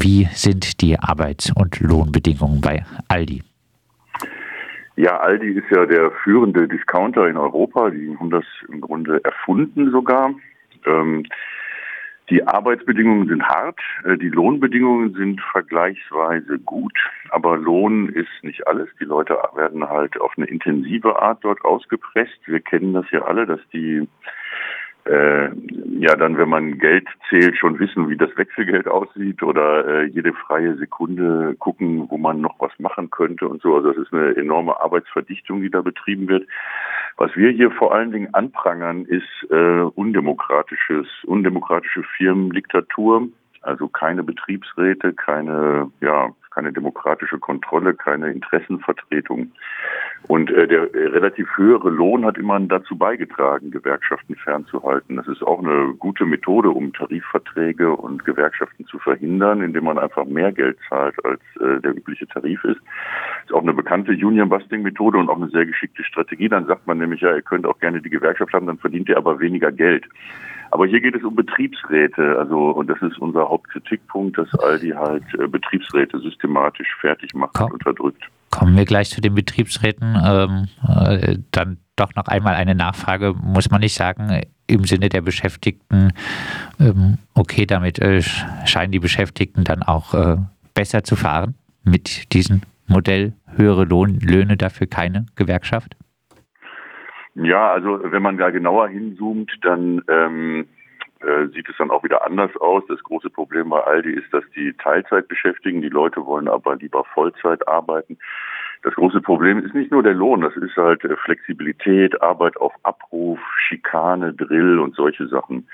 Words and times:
Wie 0.00 0.26
sind 0.32 0.80
die 0.80 0.98
Arbeits- 0.98 1.52
und 1.54 1.80
Lohnbedingungen 1.80 2.62
bei 2.62 2.82
Aldi? 3.08 3.42
Ja, 4.96 5.18
Aldi 5.18 5.52
ist 5.52 5.70
ja 5.70 5.84
der 5.84 6.10
führende 6.22 6.66
Discounter 6.66 7.26
in 7.28 7.36
Europa. 7.36 7.90
Die 7.90 8.16
haben 8.18 8.30
das 8.30 8.44
im 8.68 8.80
Grunde 8.80 9.22
erfunden 9.22 9.90
sogar. 9.90 10.34
Ähm, 10.86 11.24
die 12.30 12.46
Arbeitsbedingungen 12.46 13.28
sind 13.28 13.42
hart, 13.42 13.80
äh, 14.04 14.16
die 14.16 14.30
Lohnbedingungen 14.30 15.12
sind 15.12 15.40
vergleichsweise 15.40 16.58
gut, 16.60 16.98
aber 17.28 17.58
Lohn 17.58 18.08
ist 18.08 18.30
nicht 18.42 18.66
alles. 18.66 18.88
Die 18.98 19.04
Leute 19.04 19.34
werden 19.54 19.86
halt 19.86 20.18
auf 20.18 20.32
eine 20.38 20.46
intensive 20.46 21.20
Art 21.20 21.40
dort 21.42 21.62
ausgepresst. 21.64 22.38
Wir 22.46 22.60
kennen 22.60 22.94
das 22.94 23.04
ja 23.10 23.22
alle, 23.22 23.44
dass 23.44 23.60
die 23.74 24.08
äh, 25.04 25.48
ja 25.98 26.14
dann, 26.16 26.38
wenn 26.38 26.48
man 26.48 26.78
Geld 26.78 27.08
zählt, 27.28 27.56
schon 27.56 27.78
wissen, 27.78 28.08
wie 28.08 28.16
das 28.16 28.36
Wechselgeld 28.36 28.86
aussieht 28.86 29.42
oder 29.42 29.86
äh, 29.86 30.04
jede 30.04 30.32
freie 30.32 30.76
Sekunde 30.76 31.56
gucken, 31.58 32.06
wo 32.08 32.18
man 32.18 32.40
noch 32.40 32.54
was 32.60 32.72
machen 32.78 33.10
könnte 33.10 33.48
und 33.48 33.62
so. 33.62 33.74
Also 33.76 33.92
das 33.92 34.02
ist 34.02 34.12
eine 34.12 34.36
enorme 34.36 34.80
Arbeitsverdichtung, 34.80 35.62
die 35.62 35.70
da 35.70 35.82
betrieben 35.82 36.28
wird. 36.28 36.46
Was 37.16 37.34
wir 37.36 37.50
hier 37.50 37.70
vor 37.70 37.94
allen 37.94 38.12
Dingen 38.12 38.32
anprangern, 38.34 39.04
ist 39.04 39.50
äh, 39.50 39.80
undemokratisches, 39.80 41.06
undemokratische 41.24 42.02
Firmendiktatur, 42.16 43.28
also 43.62 43.88
keine 43.88 44.22
Betriebsräte, 44.22 45.12
keine, 45.12 45.90
ja, 46.00 46.30
keine 46.54 46.72
demokratische 46.72 47.38
Kontrolle, 47.38 47.94
keine 47.94 48.30
Interessenvertretung. 48.30 49.52
Und 50.28 50.50
äh, 50.50 50.68
der 50.68 50.94
äh, 50.94 51.06
relativ 51.08 51.48
höhere 51.56 51.90
Lohn 51.90 52.24
hat 52.24 52.38
immer 52.38 52.58
dazu 52.60 52.96
beigetragen, 52.96 53.70
Gewerkschaften 53.70 54.36
fernzuhalten. 54.36 55.16
Das 55.16 55.26
ist 55.26 55.42
auch 55.42 55.58
eine 55.58 55.94
gute 55.98 56.24
Methode, 56.24 56.70
um 56.70 56.92
Tarifverträge 56.92 57.92
und 57.92 58.24
Gewerkschaften 58.24 58.86
zu 58.86 58.98
verhindern, 58.98 59.62
indem 59.62 59.84
man 59.84 59.98
einfach 59.98 60.24
mehr 60.24 60.52
Geld 60.52 60.78
zahlt, 60.88 61.16
als 61.24 61.40
äh, 61.60 61.80
der 61.80 61.96
übliche 61.96 62.26
Tarif 62.28 62.62
ist. 62.64 62.80
Das 62.80 63.46
ist 63.46 63.52
auch 63.52 63.62
eine 63.62 63.74
bekannte 63.74 64.12
Union-Busting-Methode 64.12 65.18
und 65.18 65.28
auch 65.28 65.36
eine 65.36 65.48
sehr 65.48 65.66
geschickte 65.66 66.04
Strategie. 66.04 66.48
Dann 66.48 66.66
sagt 66.66 66.86
man 66.86 66.98
nämlich, 66.98 67.20
ja, 67.20 67.34
ihr 67.34 67.42
könnt 67.42 67.66
auch 67.66 67.78
gerne 67.80 68.00
die 68.00 68.10
Gewerkschaft 68.10 68.52
haben, 68.52 68.66
dann 68.66 68.78
verdient 68.78 69.08
ihr 69.08 69.16
aber 69.16 69.40
weniger 69.40 69.72
Geld. 69.72 70.06
Aber 70.72 70.86
hier 70.86 71.02
geht 71.02 71.14
es 71.14 71.22
um 71.22 71.36
Betriebsräte, 71.36 72.38
also 72.38 72.70
und 72.70 72.88
das 72.88 73.00
ist 73.02 73.18
unser 73.18 73.46
Hauptkritikpunkt, 73.46 74.38
dass 74.38 74.48
Aldi 74.54 74.92
halt 74.96 75.22
äh, 75.38 75.46
Betriebsräte 75.46 76.18
systematisch 76.18 76.88
fertig 76.98 77.34
macht 77.34 77.52
Komm, 77.52 77.66
und 77.66 77.72
unterdrückt. 77.74 78.22
Kommen 78.50 78.74
wir 78.74 78.86
gleich 78.86 79.10
zu 79.10 79.20
den 79.20 79.34
Betriebsräten. 79.34 80.16
Ähm, 80.24 80.68
äh, 80.88 81.36
dann 81.50 81.76
doch 81.96 82.14
noch 82.14 82.24
einmal 82.24 82.54
eine 82.54 82.74
Nachfrage, 82.74 83.34
muss 83.34 83.70
man 83.70 83.82
nicht 83.82 83.92
sagen, 83.92 84.40
im 84.66 84.84
Sinne 84.84 85.10
der 85.10 85.20
Beschäftigten, 85.20 86.14
ähm, 86.80 87.18
okay, 87.34 87.66
damit 87.66 87.98
äh, 87.98 88.22
scheinen 88.64 88.92
die 88.92 88.98
Beschäftigten 88.98 89.64
dann 89.64 89.82
auch 89.82 90.14
äh, 90.14 90.38
besser 90.72 91.04
zu 91.04 91.16
fahren 91.16 91.54
mit 91.84 92.32
diesem 92.32 92.62
Modell, 92.86 93.34
höhere 93.56 93.84
Lohn, 93.84 94.20
Löhne 94.20 94.56
dafür 94.56 94.86
keine 94.86 95.26
Gewerkschaft? 95.36 95.96
Ja, 97.34 97.72
also 97.72 98.00
wenn 98.02 98.22
man 98.22 98.36
da 98.36 98.50
genauer 98.50 98.88
hinzoomt, 98.88 99.50
dann 99.62 100.02
ähm, 100.08 100.66
äh, 101.20 101.46
sieht 101.54 101.68
es 101.68 101.76
dann 101.78 101.90
auch 101.90 102.04
wieder 102.04 102.26
anders 102.26 102.54
aus. 102.56 102.82
Das 102.88 103.02
große 103.02 103.30
Problem 103.30 103.70
bei 103.70 103.80
Aldi 103.80 104.12
ist, 104.12 104.32
dass 104.32 104.44
die 104.54 104.72
Teilzeit 104.74 105.28
beschäftigen. 105.28 105.80
Die 105.80 105.88
Leute 105.88 106.24
wollen 106.26 106.48
aber 106.48 106.76
lieber 106.76 107.04
Vollzeit 107.04 107.66
arbeiten. 107.66 108.18
Das 108.82 108.94
große 108.94 109.20
Problem 109.20 109.64
ist 109.64 109.74
nicht 109.74 109.92
nur 109.92 110.02
der 110.02 110.14
Lohn, 110.14 110.40
das 110.40 110.56
ist 110.56 110.76
halt 110.76 111.04
äh, 111.04 111.16
Flexibilität, 111.16 112.20
Arbeit 112.20 112.56
auf 112.56 112.74
Abruf, 112.82 113.38
Schikane, 113.56 114.34
Drill 114.34 114.78
und 114.78 114.96
solche 114.96 115.28
Sachen. 115.28 115.68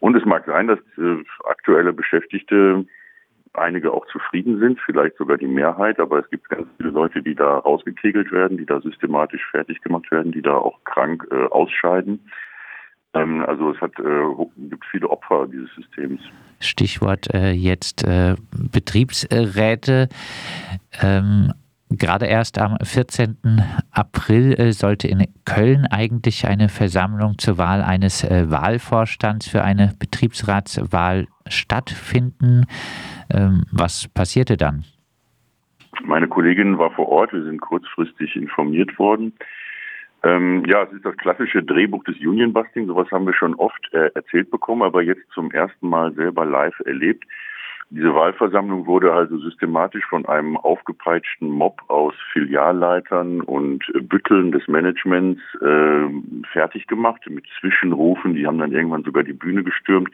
Und 0.00 0.16
es 0.16 0.24
mag 0.24 0.44
sein, 0.46 0.66
dass 0.66 0.78
äh, 0.98 1.22
aktuelle 1.44 1.92
Beschäftigte 1.92 2.86
einige 3.58 3.92
auch 3.92 4.06
zufrieden 4.06 4.58
sind, 4.58 4.80
vielleicht 4.84 5.16
sogar 5.16 5.38
die 5.38 5.46
Mehrheit, 5.46 5.98
aber 5.98 6.20
es 6.20 6.30
gibt 6.30 6.48
ganz 6.48 6.66
viele 6.76 6.90
Leute, 6.90 7.22
die 7.22 7.34
da 7.34 7.58
rausgekegelt 7.58 8.32
werden, 8.32 8.58
die 8.58 8.66
da 8.66 8.80
systematisch 8.80 9.42
fertig 9.50 9.80
gemacht 9.82 10.10
werden, 10.10 10.32
die 10.32 10.42
da 10.42 10.54
auch 10.54 10.82
krank 10.84 11.26
äh, 11.30 11.46
ausscheiden. 11.46 12.20
Ähm, 13.14 13.44
also 13.46 13.70
es 13.70 13.80
hat, 13.80 13.98
äh, 13.98 14.68
gibt 14.68 14.84
viele 14.90 15.08
Opfer 15.08 15.46
dieses 15.46 15.74
Systems. 15.74 16.20
Stichwort 16.60 17.32
äh, 17.34 17.50
jetzt 17.50 18.04
äh, 18.04 18.36
Betriebsräte. 18.72 20.08
Ähm, 21.02 21.52
Gerade 21.88 22.26
erst 22.26 22.58
am 22.58 22.76
14. 22.82 23.62
April 23.92 24.58
äh, 24.58 24.72
sollte 24.72 25.06
in 25.06 25.24
Köln 25.44 25.86
eigentlich 25.86 26.46
eine 26.46 26.68
Versammlung 26.68 27.38
zur 27.38 27.58
Wahl 27.58 27.80
eines 27.80 28.24
äh, 28.24 28.50
Wahlvorstands 28.50 29.46
für 29.48 29.62
eine 29.62 29.94
Betriebsratswahl 29.96 31.28
stattfinden. 31.46 32.66
Ähm, 33.32 33.64
was 33.72 34.08
passierte 34.08 34.56
dann? 34.56 34.84
Meine 36.04 36.28
Kollegin 36.28 36.78
war 36.78 36.90
vor 36.90 37.08
Ort, 37.08 37.32
wir 37.32 37.42
sind 37.42 37.60
kurzfristig 37.60 38.36
informiert 38.36 38.98
worden. 38.98 39.32
Ähm, 40.22 40.64
ja, 40.66 40.82
es 40.82 40.92
ist 40.92 41.04
das 41.04 41.16
klassische 41.16 41.62
Drehbuch 41.62 42.04
des 42.04 42.16
Union 42.16 42.52
Busting, 42.52 42.86
sowas 42.86 43.10
haben 43.10 43.26
wir 43.26 43.34
schon 43.34 43.54
oft 43.54 43.88
äh, 43.92 44.10
erzählt 44.14 44.50
bekommen, 44.50 44.82
aber 44.82 45.02
jetzt 45.02 45.22
zum 45.32 45.50
ersten 45.50 45.88
Mal 45.88 46.12
selber 46.14 46.44
live 46.44 46.78
erlebt. 46.84 47.24
Diese 47.90 48.12
Wahlversammlung 48.12 48.86
wurde 48.86 49.12
also 49.12 49.38
systematisch 49.38 50.04
von 50.06 50.26
einem 50.26 50.56
aufgepeitschten 50.56 51.48
Mob 51.48 51.80
aus 51.86 52.14
Filialleitern 52.32 53.40
und 53.42 53.84
Bütteln 54.08 54.50
des 54.50 54.66
Managements 54.66 55.40
äh, 55.62 56.08
fertig 56.52 56.88
gemacht 56.88 57.22
mit 57.30 57.44
Zwischenrufen. 57.60 58.34
Die 58.34 58.44
haben 58.44 58.58
dann 58.58 58.72
irgendwann 58.72 59.04
sogar 59.04 59.22
die 59.22 59.32
Bühne 59.32 59.62
gestürmt. 59.62 60.10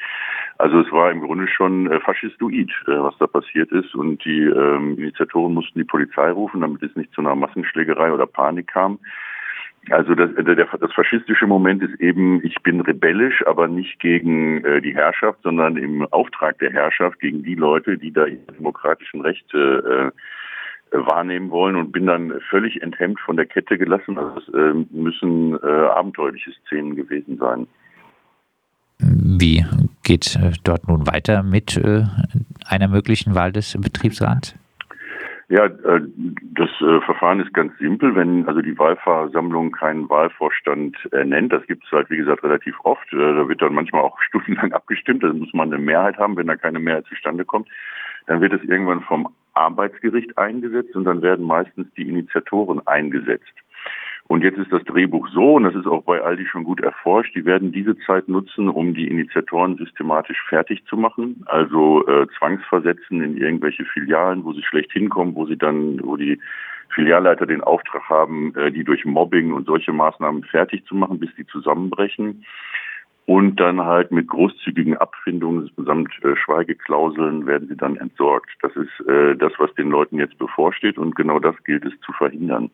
Also 0.59 0.81
es 0.81 0.93
war 0.93 1.11
im 1.11 1.23
Grunde 1.23 1.49
schon 1.49 1.91
äh, 1.91 1.99
faschistoid, 2.01 2.71
äh, 2.89 2.91
was 2.91 3.17
da 3.19 3.27
passiert 3.27 3.73
ist. 3.73 3.95
Und 3.95 4.23
die 4.23 4.43
ähm, 4.43 4.99
Initiatoren 4.99 5.55
mussten 5.55 5.79
die 5.79 5.87
Polizei 5.87 6.31
rufen, 6.31 6.61
damit 6.61 6.83
es 6.83 6.95
nicht 6.95 7.15
zu 7.15 7.23
einer 7.23 7.35
Massenschlägerei 7.35 8.13
oder 8.13 8.27
Panik 8.27 8.67
kam. 8.67 8.99
Also 9.91 10.15
das, 10.15 10.31
das 10.37 10.93
faschistische 10.93 11.47
Moment 11.47 11.83
ist 11.83 12.01
eben, 12.01 12.45
ich 12.45 12.55
bin 12.63 12.81
rebellisch, 12.81 13.45
aber 13.47 13.67
nicht 13.67 13.99
gegen 13.99 14.65
äh, 14.65 14.81
die 14.81 14.95
Herrschaft, 14.95 15.41
sondern 15.43 15.77
im 15.77 16.07
Auftrag 16.13 16.59
der 16.59 16.73
Herrschaft 16.73 17.19
gegen 17.19 17.43
die 17.43 17.57
Leute, 17.57 17.99
die 17.99 18.13
da 18.13 18.27
ihre 18.27 18.53
demokratischen 18.57 19.23
Rechte 19.23 20.13
äh, 20.93 20.97
wahrnehmen 20.97 21.51
wollen 21.51 21.75
und 21.77 21.91
bin 21.91 22.07
dann 22.07 22.33
völlig 22.49 22.81
enthemmt 22.83 23.19
von 23.21 23.37
der 23.37 23.47
Kette 23.47 23.77
gelassen. 23.77 24.19
Also 24.19 24.39
es 24.39 24.55
äh, 24.55 24.95
müssen 24.95 25.59
äh, 25.63 25.67
abenteuerliche 25.67 26.53
Szenen 26.67 26.95
gewesen 26.95 27.39
sein. 27.39 27.67
Wie 28.99 29.65
geht 30.05 30.37
äh, 30.37 30.53
dort 30.63 30.87
nun 30.87 31.09
weiter 31.09 31.43
mit 31.43 31.77
äh, 31.77 32.05
einer 32.67 32.89
möglichen 32.89 33.35
Wahl 33.35 33.51
des 33.51 33.77
Betriebsrats? 33.81 34.55
Ja, 35.53 35.67
äh, 35.67 36.01
das 36.55 36.71
äh, 36.81 37.03
Verfahren 37.03 37.41
ist 37.41 37.53
ganz 37.53 37.77
simpel. 37.77 38.15
Wenn 38.15 38.49
also 38.49 38.63
die 38.63 38.79
Wahlversammlung 38.79 39.71
keinen 39.73 40.09
Wahlvorstand 40.09 40.97
ernennt, 41.13 41.53
das 41.53 41.67
gibt 41.67 41.85
es 41.85 41.93
halt 41.93 42.09
wie 42.09 42.17
gesagt 42.17 42.43
relativ 42.43 42.75
oft. 42.85 43.13
Äh, 43.13 43.19
da 43.19 43.47
wird 43.47 43.61
dann 43.61 43.75
manchmal 43.75 44.01
auch 44.01 44.19
stundenlang 44.29 44.73
abgestimmt. 44.73 45.23
Da 45.23 45.31
muss 45.31 45.53
man 45.53 45.71
eine 45.71 45.83
Mehrheit 45.83 46.17
haben. 46.17 46.39
Wenn 46.39 46.47
da 46.47 46.57
keine 46.57 46.79
Mehrheit 46.79 47.05
zustande 47.05 47.45
kommt, 47.45 47.69
dann 48.29 48.41
wird 48.41 48.55
es 48.55 48.63
irgendwann 48.63 49.03
vom 49.03 49.29
Arbeitsgericht 49.53 50.39
eingesetzt 50.39 50.97
und 50.97 51.05
dann 51.05 51.21
werden 51.21 51.45
meistens 51.45 51.87
die 51.99 52.09
Initiatoren 52.09 52.87
eingesetzt. 52.87 53.53
Und 54.29 54.45
jetzt 54.45 54.59
ist 54.59 54.73
das 54.73 54.83
Drehbuch 54.85 55.29
so, 55.29 55.55
und 55.55 55.65
das 55.65 55.75
ist 55.75 55.87
auch 55.87 56.05
bei 56.05 56.21
Aldi 56.23 56.47
schon 56.47 56.65
gut 56.65 56.81
erforscht, 56.81 57.35
die 57.35 57.45
werden 57.45 57.73
diese 57.73 57.99
Zeit 57.99 58.29
nutzen, 58.29 58.69
um 58.69 58.95
die 58.95 59.09
Initiatoren 59.09 59.77
systematisch 59.77 60.41
fertig 60.49 60.85
zu 60.87 60.97
machen, 60.97 61.43
also 61.47 62.07
äh, 62.07 62.27
zwangsversetzen 62.39 63.21
in 63.21 63.37
irgendwelche 63.37 63.85
Filialen, 63.85 64.45
wo 64.45 64.53
sie 64.53 64.63
schlecht 64.63 64.93
hinkommen, 64.93 65.35
wo 65.35 65.47
sie 65.47 65.57
dann, 65.57 66.01
wo 66.03 66.17
die 66.17 66.41
Filialleiter 66.95 67.47
den 67.47 67.63
Auftrag 67.63 68.09
haben, 68.09 68.55
äh, 68.57 68.71
die 68.71 68.85
durch 68.85 69.05
Mobbing 69.05 69.53
und 69.53 69.67
solche 69.67 69.93
Maßnahmen 69.93 70.45
fertig 70.45 70.85
zu 70.87 70.95
machen, 70.95 71.19
bis 71.19 71.35
die 71.37 71.47
zusammenbrechen. 71.47 72.45
Und 73.25 73.57
dann 73.61 73.81
halt 73.83 74.11
mit 74.11 74.29
großzügigen 74.29 74.97
Abfindungen 74.97 75.71
samt 75.77 76.13
äh, 76.25 76.35
Schweigeklauseln 76.37 77.47
werden 77.47 77.69
sie 77.69 77.77
dann 77.77 77.97
entsorgt. 77.97 78.51
Das 78.63 78.75
ist 78.77 79.09
äh, 79.09 79.37
das, 79.37 79.53
was 79.59 79.73
den 79.75 79.91
Leuten 79.91 80.19
jetzt 80.19 80.39
bevorsteht 80.39 80.99
und 80.99 81.15
genau 81.15 81.39
das 81.39 81.55
gilt 81.65 81.85
es 81.85 81.93
zu 82.01 82.13
verhindern. 82.13 82.71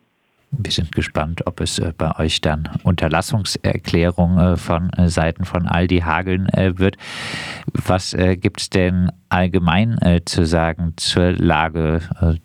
Wir 0.50 0.72
sind 0.72 0.92
gespannt, 0.92 1.42
ob 1.46 1.60
es 1.60 1.78
äh, 1.78 1.92
bei 1.96 2.18
euch 2.18 2.40
dann 2.40 2.68
Unterlassungserklärungen 2.82 4.54
äh, 4.54 4.56
von 4.56 4.90
äh, 4.96 5.08
Seiten 5.08 5.44
von 5.44 5.66
Aldi 5.66 5.98
hageln 5.98 6.48
wird. 6.76 6.96
Was 7.86 8.16
gibt 8.40 8.60
es 8.60 8.70
denn 8.70 9.10
allgemein 9.28 9.98
zu 10.24 10.44
sagen 10.44 10.94
zur 10.96 11.32
Lage 11.32 12.00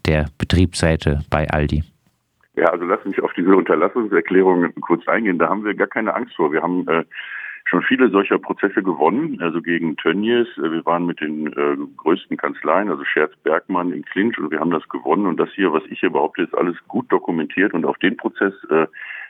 der 0.05 0.27
Betriebsseite 0.37 1.21
bei 1.29 1.49
Aldi? 1.49 1.83
Ja, 2.55 2.67
also 2.67 2.85
lass 2.85 3.03
mich 3.05 3.21
auf 3.21 3.33
diese 3.33 3.55
Unterlassungserklärungen 3.55 4.75
kurz 4.81 5.07
eingehen. 5.07 5.39
Da 5.39 5.49
haben 5.49 5.63
wir 5.63 5.73
gar 5.73 5.87
keine 5.87 6.13
Angst 6.13 6.35
vor. 6.35 6.51
Wir 6.51 6.61
haben 6.61 6.87
äh, 6.87 7.03
schon 7.73 7.81
viele 7.83 8.09
solcher 8.09 8.37
Prozesse 8.37 8.83
gewonnen, 8.83 9.41
also 9.41 9.61
gegen 9.61 9.97
Tönnies. 9.97 10.47
Äh, 10.57 10.71
wir 10.71 10.85
waren 10.85 11.05
mit 11.05 11.19
den 11.19 11.47
äh, 11.47 11.77
größten 11.97 12.37
Kanzleien, 12.37 12.89
also 12.89 13.03
Scherz 13.03 13.35
Bergmann 13.43 13.91
im 13.91 14.05
Clinch 14.05 14.37
und 14.37 14.51
wir 14.51 14.59
haben 14.59 14.71
das 14.71 14.87
gewonnen. 14.89 15.25
Und 15.25 15.39
das 15.39 15.49
hier, 15.55 15.73
was 15.73 15.83
ich 15.89 15.99
hier 15.99 16.11
behaupte, 16.11 16.43
ist 16.43 16.55
alles 16.55 16.75
gut 16.87 17.11
dokumentiert 17.11 17.73
und 17.73 17.85
auf 17.85 17.97
den 17.97 18.15
Prozess 18.15 18.53
äh, 18.69 18.85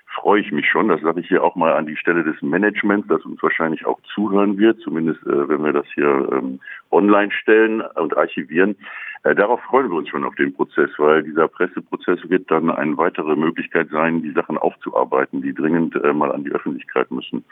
freue 0.07 0.41
ich 0.41 0.51
mich 0.51 0.67
schon. 0.69 0.89
Das 0.89 1.01
sage 1.01 1.21
ich 1.21 1.27
hier 1.27 1.41
auch 1.41 1.55
mal 1.55 1.73
an 1.73 1.85
die 1.85 1.95
Stelle 1.95 2.23
des 2.23 2.41
Managements, 2.41 3.07
das 3.07 3.23
uns 3.23 3.41
wahrscheinlich 3.41 3.85
auch 3.85 3.99
zuhören 4.13 4.57
wird, 4.57 4.79
zumindest 4.81 5.25
äh, 5.25 5.47
wenn 5.47 5.63
wir 5.63 5.71
das 5.71 5.85
hier 5.93 6.27
ähm, 6.33 6.59
online 6.91 7.31
stellen 7.31 7.81
und 7.81 8.17
archivieren. 8.17 8.75
Äh, 9.23 9.35
darauf 9.35 9.61
freuen 9.61 9.89
wir 9.89 9.97
uns 9.97 10.09
schon 10.09 10.25
auf 10.25 10.35
den 10.35 10.53
Prozess, 10.53 10.89
weil 10.97 11.23
dieser 11.23 11.47
Presseprozess 11.47 12.19
wird 12.29 12.49
dann 12.51 12.69
eine 12.69 12.97
weitere 12.97 13.35
Möglichkeit 13.35 13.87
sein, 13.89 14.21
die 14.21 14.31
Sachen 14.31 14.57
aufzuarbeiten, 14.57 15.41
die 15.41 15.53
dringend 15.53 15.95
äh, 15.95 16.13
mal 16.13 16.31
an 16.31 16.43
die 16.43 16.51
Öffentlichkeit 16.51 17.09
müssen. 17.09 17.43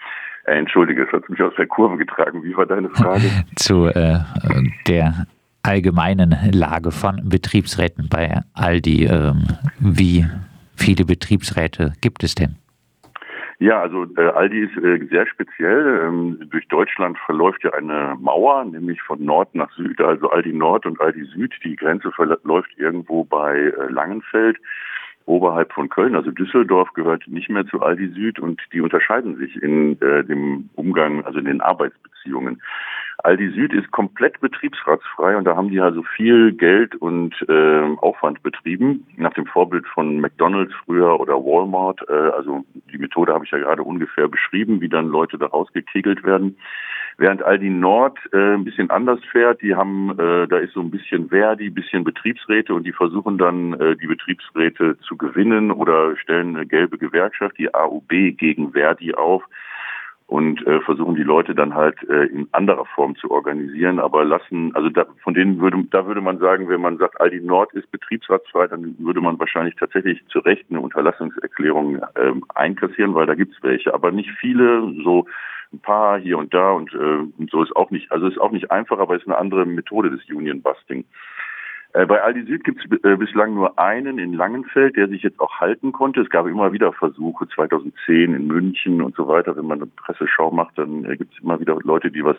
Äh, 0.45 0.57
entschuldige, 0.57 1.03
es 1.03 1.11
hat 1.13 1.29
mich 1.29 1.41
aus 1.41 1.53
der 1.57 1.67
Kurve 1.67 1.97
getragen. 1.97 2.43
Wie 2.43 2.55
war 2.55 2.65
deine 2.65 2.89
Frage? 2.89 3.29
Zu 3.55 3.85
äh, 3.85 4.19
der 4.87 5.27
allgemeinen 5.63 6.35
Lage 6.51 6.91
von 6.91 7.21
Betriebsräten 7.23 8.09
bei 8.09 8.41
Aldi. 8.53 9.05
Ähm, 9.05 9.47
wie 9.79 10.25
viele 10.75 11.05
Betriebsräte 11.05 11.93
gibt 12.01 12.23
es 12.23 12.35
denn? 12.35 12.55
Ja, 13.61 13.79
also 13.79 14.07
äh, 14.17 14.21
Aldi 14.21 14.61
ist 14.61 14.75
äh, 14.77 15.05
sehr 15.05 15.27
speziell. 15.27 16.01
Ähm, 16.07 16.39
durch 16.49 16.67
Deutschland 16.67 17.15
verläuft 17.19 17.63
ja 17.63 17.71
eine 17.73 18.17
Mauer, 18.19 18.65
nämlich 18.65 18.99
von 19.03 19.23
Nord 19.23 19.53
nach 19.53 19.71
Süd, 19.73 20.01
also 20.01 20.31
Aldi 20.31 20.51
Nord 20.51 20.87
und 20.87 20.99
Aldi 20.99 21.25
Süd. 21.25 21.53
Die 21.63 21.75
Grenze 21.75 22.11
verläuft 22.11 22.71
irgendwo 22.77 23.23
bei 23.23 23.55
äh, 23.55 23.91
Langenfeld 23.91 24.57
oberhalb 25.25 25.71
von 25.73 25.89
Köln, 25.89 26.15
also 26.15 26.31
Düsseldorf 26.31 26.91
gehört 26.93 27.27
nicht 27.27 27.49
mehr 27.49 27.67
zu 27.67 27.81
Aldi 27.81 28.09
Süd 28.13 28.39
und 28.39 28.59
die 28.73 28.81
unterscheiden 28.81 29.37
sich 29.37 29.55
in 29.61 30.01
äh, 30.01 30.23
dem 30.23 30.71
Umgang, 30.73 31.23
also 31.25 31.37
in 31.37 31.45
den 31.45 31.61
Arbeitsbeziehungen. 31.61 32.59
Aldi 33.23 33.51
Süd 33.51 33.73
ist 33.73 33.91
komplett 33.91 34.39
betriebsratsfrei 34.41 35.37
und 35.37 35.45
da 35.45 35.55
haben 35.55 35.69
die 35.69 35.79
also 35.79 36.01
viel 36.03 36.53
Geld 36.53 36.95
und 36.95 37.35
äh, 37.47 37.95
Aufwand 37.97 38.41
betrieben, 38.41 39.05
nach 39.17 39.33
dem 39.33 39.45
Vorbild 39.45 39.85
von 39.87 40.19
McDonald's 40.19 40.73
früher 40.85 41.19
oder 41.19 41.35
Walmart. 41.35 42.01
Äh, 42.09 42.13
also 42.13 42.65
die 42.91 42.97
Methode 42.97 43.33
habe 43.33 43.45
ich 43.45 43.51
ja 43.51 43.57
gerade 43.57 43.83
ungefähr 43.83 44.27
beschrieben, 44.27 44.81
wie 44.81 44.89
dann 44.89 45.07
Leute 45.07 45.37
da 45.37 45.47
rausgekegelt 45.47 46.23
werden. 46.23 46.57
Während 47.17 47.43
Aldi 47.43 47.69
Nord 47.69 48.17
äh, 48.31 48.55
ein 48.55 48.63
bisschen 48.63 48.89
anders 48.89 49.19
fährt, 49.31 49.61
die 49.61 49.75
haben, 49.75 50.11
äh, 50.17 50.47
da 50.47 50.57
ist 50.57 50.73
so 50.73 50.81
ein 50.81 50.91
bisschen 50.91 51.29
Verdi, 51.29 51.69
bisschen 51.69 52.03
Betriebsräte 52.03 52.73
und 52.73 52.83
die 52.83 52.93
versuchen 52.93 53.37
dann 53.37 53.73
äh, 53.73 53.95
die 53.95 54.07
Betriebsräte 54.07 54.97
zu 54.99 55.17
gewinnen 55.17 55.71
oder 55.71 56.15
stellen 56.17 56.55
eine 56.55 56.65
gelbe 56.65 56.97
Gewerkschaft, 56.97 57.57
die 57.57 57.73
AUB 57.73 58.09
gegen 58.37 58.71
Verdi 58.71 59.13
auf 59.13 59.43
und 60.31 60.65
äh, 60.65 60.79
versuchen 60.79 61.15
die 61.15 61.23
Leute 61.23 61.53
dann 61.53 61.75
halt 61.75 62.01
äh, 62.07 62.23
in 62.27 62.47
anderer 62.53 62.85
Form 62.85 63.17
zu 63.17 63.29
organisieren, 63.29 63.99
aber 63.99 64.23
lassen, 64.23 64.73
also 64.73 64.87
da, 64.87 65.05
von 65.21 65.33
denen 65.33 65.59
würde, 65.59 65.83
da 65.91 66.05
würde 66.05 66.21
man 66.21 66.39
sagen, 66.39 66.69
wenn 66.69 66.79
man 66.79 66.97
sagt, 66.97 67.19
Aldi 67.19 67.41
Nord 67.41 67.73
ist 67.73 67.91
betriebsratsfrei, 67.91 68.67
dann 68.67 68.95
würde 68.99 69.19
man 69.19 69.37
wahrscheinlich 69.39 69.75
tatsächlich 69.75 70.25
zu 70.29 70.39
Recht 70.39 70.65
eine 70.69 70.79
Unterlassungserklärung 70.79 71.97
äh, 71.97 72.31
einkassieren, 72.55 73.13
weil 73.13 73.25
da 73.25 73.35
gibt's 73.35 73.57
welche, 73.61 73.93
aber 73.93 74.13
nicht 74.13 74.29
viele, 74.39 74.93
so 75.03 75.25
ein 75.73 75.79
paar 75.79 76.17
hier 76.17 76.37
und 76.37 76.53
da 76.53 76.71
und, 76.71 76.93
äh, 76.93 76.97
und 77.37 77.51
so 77.51 77.61
ist 77.61 77.75
auch 77.75 77.91
nicht, 77.91 78.09
also 78.09 78.27
ist 78.27 78.39
auch 78.39 78.51
nicht 78.51 78.71
einfach, 78.71 78.99
aber 78.99 79.17
ist 79.17 79.27
eine 79.27 79.37
andere 79.37 79.65
Methode 79.65 80.11
des 80.11 80.21
Union 80.29 80.61
Busting. 80.61 81.03
Äh, 81.93 82.05
bei 82.05 82.21
Aldi 82.21 82.43
Süd 82.43 82.63
gibt 82.63 82.83
es 82.83 83.03
äh, 83.03 83.17
bislang 83.17 83.53
nur 83.53 83.77
einen 83.77 84.17
in 84.17 84.33
Langenfeld, 84.33 84.95
der 84.95 85.07
sich 85.09 85.23
jetzt 85.23 85.39
auch 85.39 85.59
halten 85.59 85.91
konnte. 85.91 86.21
Es 86.21 86.29
gab 86.29 86.47
immer 86.47 86.71
wieder 86.71 86.93
Versuche, 86.93 87.47
2010 87.49 88.33
in 88.33 88.47
München 88.47 89.01
und 89.01 89.15
so 89.15 89.27
weiter. 89.27 89.55
Wenn 89.57 89.65
man 89.67 89.79
eine 89.79 89.91
Presseschau 89.97 90.51
macht, 90.51 90.77
dann 90.77 91.03
gibt 91.17 91.33
es 91.33 91.43
immer 91.43 91.59
wieder 91.59 91.77
Leute, 91.83 92.11
die 92.11 92.23
was 92.23 92.37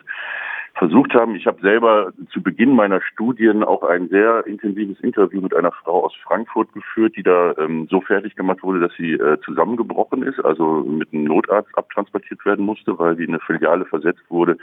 versucht 0.75 1.13
haben. 1.13 1.35
Ich 1.35 1.45
habe 1.45 1.61
selber 1.61 2.13
zu 2.31 2.41
Beginn 2.41 2.75
meiner 2.75 2.99
Studien 3.01 3.63
auch 3.63 3.83
ein 3.83 4.09
sehr 4.09 4.45
intensives 4.47 4.99
Interview 5.01 5.39
mit 5.39 5.55
einer 5.55 5.71
Frau 5.71 6.05
aus 6.05 6.15
Frankfurt 6.23 6.73
geführt, 6.73 7.15
die 7.15 7.23
da 7.23 7.53
ähm, 7.59 7.87
so 7.91 8.01
fertig 8.01 8.35
gemacht 8.35 8.63
wurde, 8.63 8.79
dass 8.79 8.93
sie 8.97 9.13
äh, 9.13 9.39
zusammengebrochen 9.41 10.23
ist, 10.23 10.43
also 10.43 10.83
mit 10.83 11.13
einem 11.13 11.25
Notarzt 11.25 11.77
abtransportiert 11.77 12.43
werden 12.45 12.65
musste, 12.65 12.97
weil 12.97 13.15
sie 13.15 13.25
in 13.25 13.29
eine 13.29 13.39
Filiale 13.39 13.85
versetzt 13.85 14.23
wurde, 14.29 14.57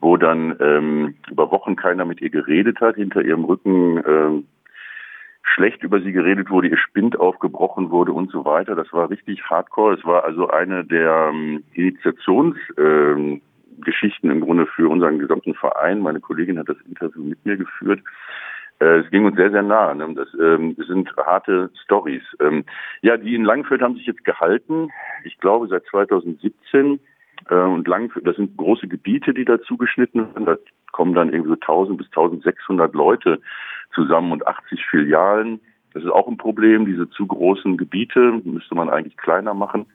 wo 0.00 0.16
dann 0.16 0.56
ähm, 0.60 1.14
über 1.30 1.50
Wochen 1.50 1.76
keiner 1.76 2.04
mit 2.04 2.20
ihr 2.20 2.30
geredet 2.30 2.80
hat, 2.80 2.96
hinter 2.96 3.22
ihrem 3.22 3.44
Rücken 3.44 4.02
ähm, 4.06 4.46
schlecht 5.54 5.82
über 5.82 6.00
sie 6.00 6.12
geredet 6.12 6.50
wurde, 6.50 6.68
ihr 6.68 6.78
Spind 6.78 7.18
aufgebrochen 7.18 7.90
wurde 7.90 8.12
und 8.12 8.30
so 8.30 8.44
weiter. 8.44 8.74
Das 8.74 8.92
war 8.92 9.10
richtig 9.10 9.42
hardcore. 9.48 9.94
Es 9.94 10.04
war 10.04 10.24
also 10.24 10.48
eine 10.48 10.84
der 10.84 11.30
ähm, 11.32 11.64
Initiationsgeschichten 11.72 13.40
ähm, 14.30 14.36
im 14.36 14.40
Grunde 14.40 14.66
für 14.66 14.88
unseren 14.88 15.18
gesamten 15.18 15.54
Verein. 15.54 16.00
Meine 16.00 16.20
Kollegin 16.20 16.58
hat 16.58 16.68
das 16.68 16.80
Interview 16.86 17.22
mit 17.22 17.44
mir 17.44 17.56
geführt. 17.56 18.00
Äh, 18.80 18.98
es 18.98 19.10
ging 19.10 19.24
uns 19.24 19.36
sehr, 19.36 19.50
sehr 19.50 19.62
nah. 19.62 19.94
Ne? 19.94 20.14
Das 20.14 20.28
ähm, 20.40 20.76
sind 20.86 21.12
harte 21.16 21.70
Stories. 21.84 22.22
Ähm, 22.40 22.64
ja, 23.02 23.16
die 23.16 23.34
in 23.34 23.44
Langfeld 23.44 23.82
haben 23.82 23.96
sich 23.96 24.06
jetzt 24.06 24.24
gehalten. 24.24 24.90
Ich 25.24 25.38
glaube 25.38 25.66
seit 25.68 25.84
2017 25.86 26.94
äh, 26.94 26.98
und 27.50 27.88
lang, 27.88 28.12
das 28.24 28.36
sind 28.36 28.56
große 28.56 28.88
Gebiete, 28.88 29.32
die 29.32 29.44
da 29.44 29.60
zugeschnitten 29.62 30.34
werden. 30.34 30.46
Da 30.46 30.56
kommen 30.92 31.14
dann 31.14 31.32
irgendwie 31.32 31.50
so 31.50 31.60
1000 31.60 31.98
bis 31.98 32.06
1600 32.08 32.94
Leute 32.94 33.40
zusammen 33.94 34.32
und 34.32 34.46
80 34.46 34.84
Filialen. 34.86 35.60
Das 35.94 36.02
ist 36.02 36.10
auch 36.10 36.28
ein 36.28 36.36
Problem. 36.36 36.86
Diese 36.86 37.08
zu 37.10 37.26
großen 37.26 37.76
Gebiete 37.76 38.40
müsste 38.44 38.74
man 38.74 38.90
eigentlich 38.90 39.16
kleiner 39.16 39.54
machen. 39.54 39.86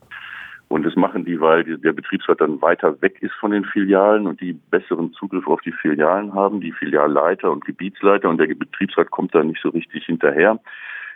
Und 0.70 0.84
das 0.84 0.96
machen 0.96 1.24
die, 1.24 1.40
weil 1.40 1.64
der 1.64 1.94
Betriebsrat 1.94 2.42
dann 2.42 2.62
weiter 2.62 3.00
weg 3.02 3.22
ist 3.22 3.34
von 3.34 3.52
den 3.52 3.64
Filialen 3.64 4.26
und 4.26 4.42
die 4.42 4.54
besseren 4.54 5.14
Zugriff 5.14 5.46
auf 5.46 5.62
die 5.62 5.72
Filialen 5.72 6.34
haben, 6.34 6.62
die 6.62 6.72
Filialleiter 6.72 7.52
und 7.52 7.64
Gebietsleiter 7.66 8.28
und 8.28 8.40
der 8.40 8.48
Betriebsrat 8.48 9.12
kommt 9.12 9.36
da 9.36 9.44
nicht 9.44 9.62
so 9.62 9.70
richtig 9.70 10.06
hinterher. 10.06 10.60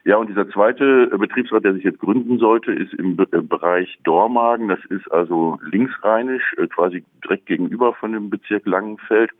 Ja, 0.07 0.15
und 0.15 0.29
dieser 0.29 0.49
zweite 0.51 1.07
Betriebsrat, 1.07 1.65
der 1.65 1.73
sich 1.73 1.83
jetzt 1.83 1.99
gründen 1.99 2.39
sollte, 2.39 2.71
ist 2.71 2.93
im 2.93 3.19
äh, 3.19 3.41
Bereich 3.41 3.99
Dormagen. 4.05 4.69
Das 4.69 4.79
ist 4.85 5.11
also 5.11 5.59
linksrheinisch, 5.69 6.55
äh, 6.55 6.67
quasi 6.67 7.03
direkt 7.25 7.45
gegenüber 7.45 7.93
von 7.93 8.13
dem 8.13 8.29
Bezirk 8.29 8.65
Langenfeld. 8.65 9.31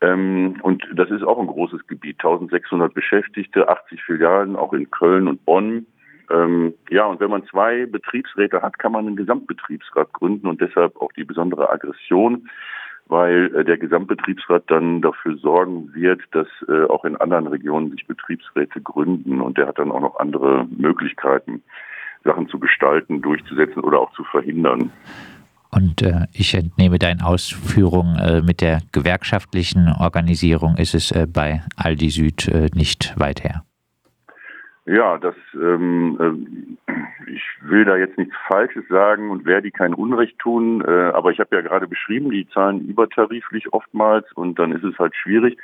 Ähm, 0.00 0.56
und 0.62 0.88
das 0.94 1.10
ist 1.10 1.22
auch 1.22 1.38
ein 1.38 1.48
großes 1.48 1.86
Gebiet, 1.86 2.16
1600 2.20 2.94
Beschäftigte, 2.94 3.68
80 3.68 4.02
Filialen, 4.02 4.56
auch 4.56 4.72
in 4.72 4.90
Köln 4.90 5.28
und 5.28 5.44
Bonn. 5.44 5.84
Ähm, 6.30 6.72
ja, 6.88 7.04
und 7.04 7.20
wenn 7.20 7.28
man 7.28 7.44
zwei 7.44 7.84
Betriebsräte 7.84 8.62
hat, 8.62 8.78
kann 8.78 8.92
man 8.92 9.06
einen 9.06 9.16
Gesamtbetriebsrat 9.16 10.14
gründen 10.14 10.46
und 10.46 10.62
deshalb 10.62 10.96
auch 10.96 11.12
die 11.12 11.24
besondere 11.24 11.68
Aggression 11.68 12.48
weil 13.06 13.54
äh, 13.54 13.64
der 13.64 13.78
Gesamtbetriebsrat 13.78 14.64
dann 14.68 15.02
dafür 15.02 15.36
sorgen 15.36 15.94
wird, 15.94 16.22
dass 16.32 16.48
äh, 16.68 16.84
auch 16.84 17.04
in 17.04 17.16
anderen 17.16 17.46
Regionen 17.46 17.90
sich 17.90 18.06
Betriebsräte 18.06 18.80
gründen 18.80 19.40
und 19.40 19.58
der 19.58 19.66
hat 19.68 19.78
dann 19.78 19.92
auch 19.92 20.00
noch 20.00 20.18
andere 20.18 20.66
Möglichkeiten, 20.70 21.62
Sachen 22.24 22.48
zu 22.48 22.58
gestalten, 22.58 23.20
durchzusetzen 23.20 23.82
oder 23.82 24.00
auch 24.00 24.12
zu 24.12 24.24
verhindern. 24.24 24.90
Und 25.70 26.02
äh, 26.02 26.26
ich 26.32 26.54
entnehme 26.54 26.98
deinen 26.98 27.20
Ausführungen, 27.20 28.16
äh, 28.18 28.42
mit 28.42 28.60
der 28.60 28.80
gewerkschaftlichen 28.92 29.88
Organisierung 29.88 30.76
ist 30.76 30.94
es 30.94 31.10
äh, 31.10 31.26
bei 31.26 31.62
Aldi 31.76 32.10
Süd 32.10 32.48
äh, 32.48 32.70
nicht 32.74 33.12
weit 33.18 33.42
her. 33.42 33.64
Ja, 34.86 35.16
das 35.16 35.34
ähm, 35.54 36.78
äh, 36.86 37.30
ich 37.30 37.42
will 37.62 37.86
da 37.86 37.96
jetzt 37.96 38.18
nichts 38.18 38.34
Falsches 38.46 38.86
sagen 38.88 39.30
und 39.30 39.46
werde 39.46 39.70
kein 39.70 39.94
Unrecht 39.94 40.38
tun, 40.38 40.82
äh, 40.86 41.10
aber 41.14 41.30
ich 41.30 41.40
habe 41.40 41.56
ja 41.56 41.62
gerade 41.62 41.88
beschrieben, 41.88 42.30
die 42.30 42.46
zahlen 42.50 42.86
übertariflich 42.86 43.72
oftmals 43.72 44.30
und 44.32 44.58
dann 44.58 44.72
ist 44.72 44.84
es 44.84 44.98
halt 44.98 45.14
schwierig. 45.16 45.58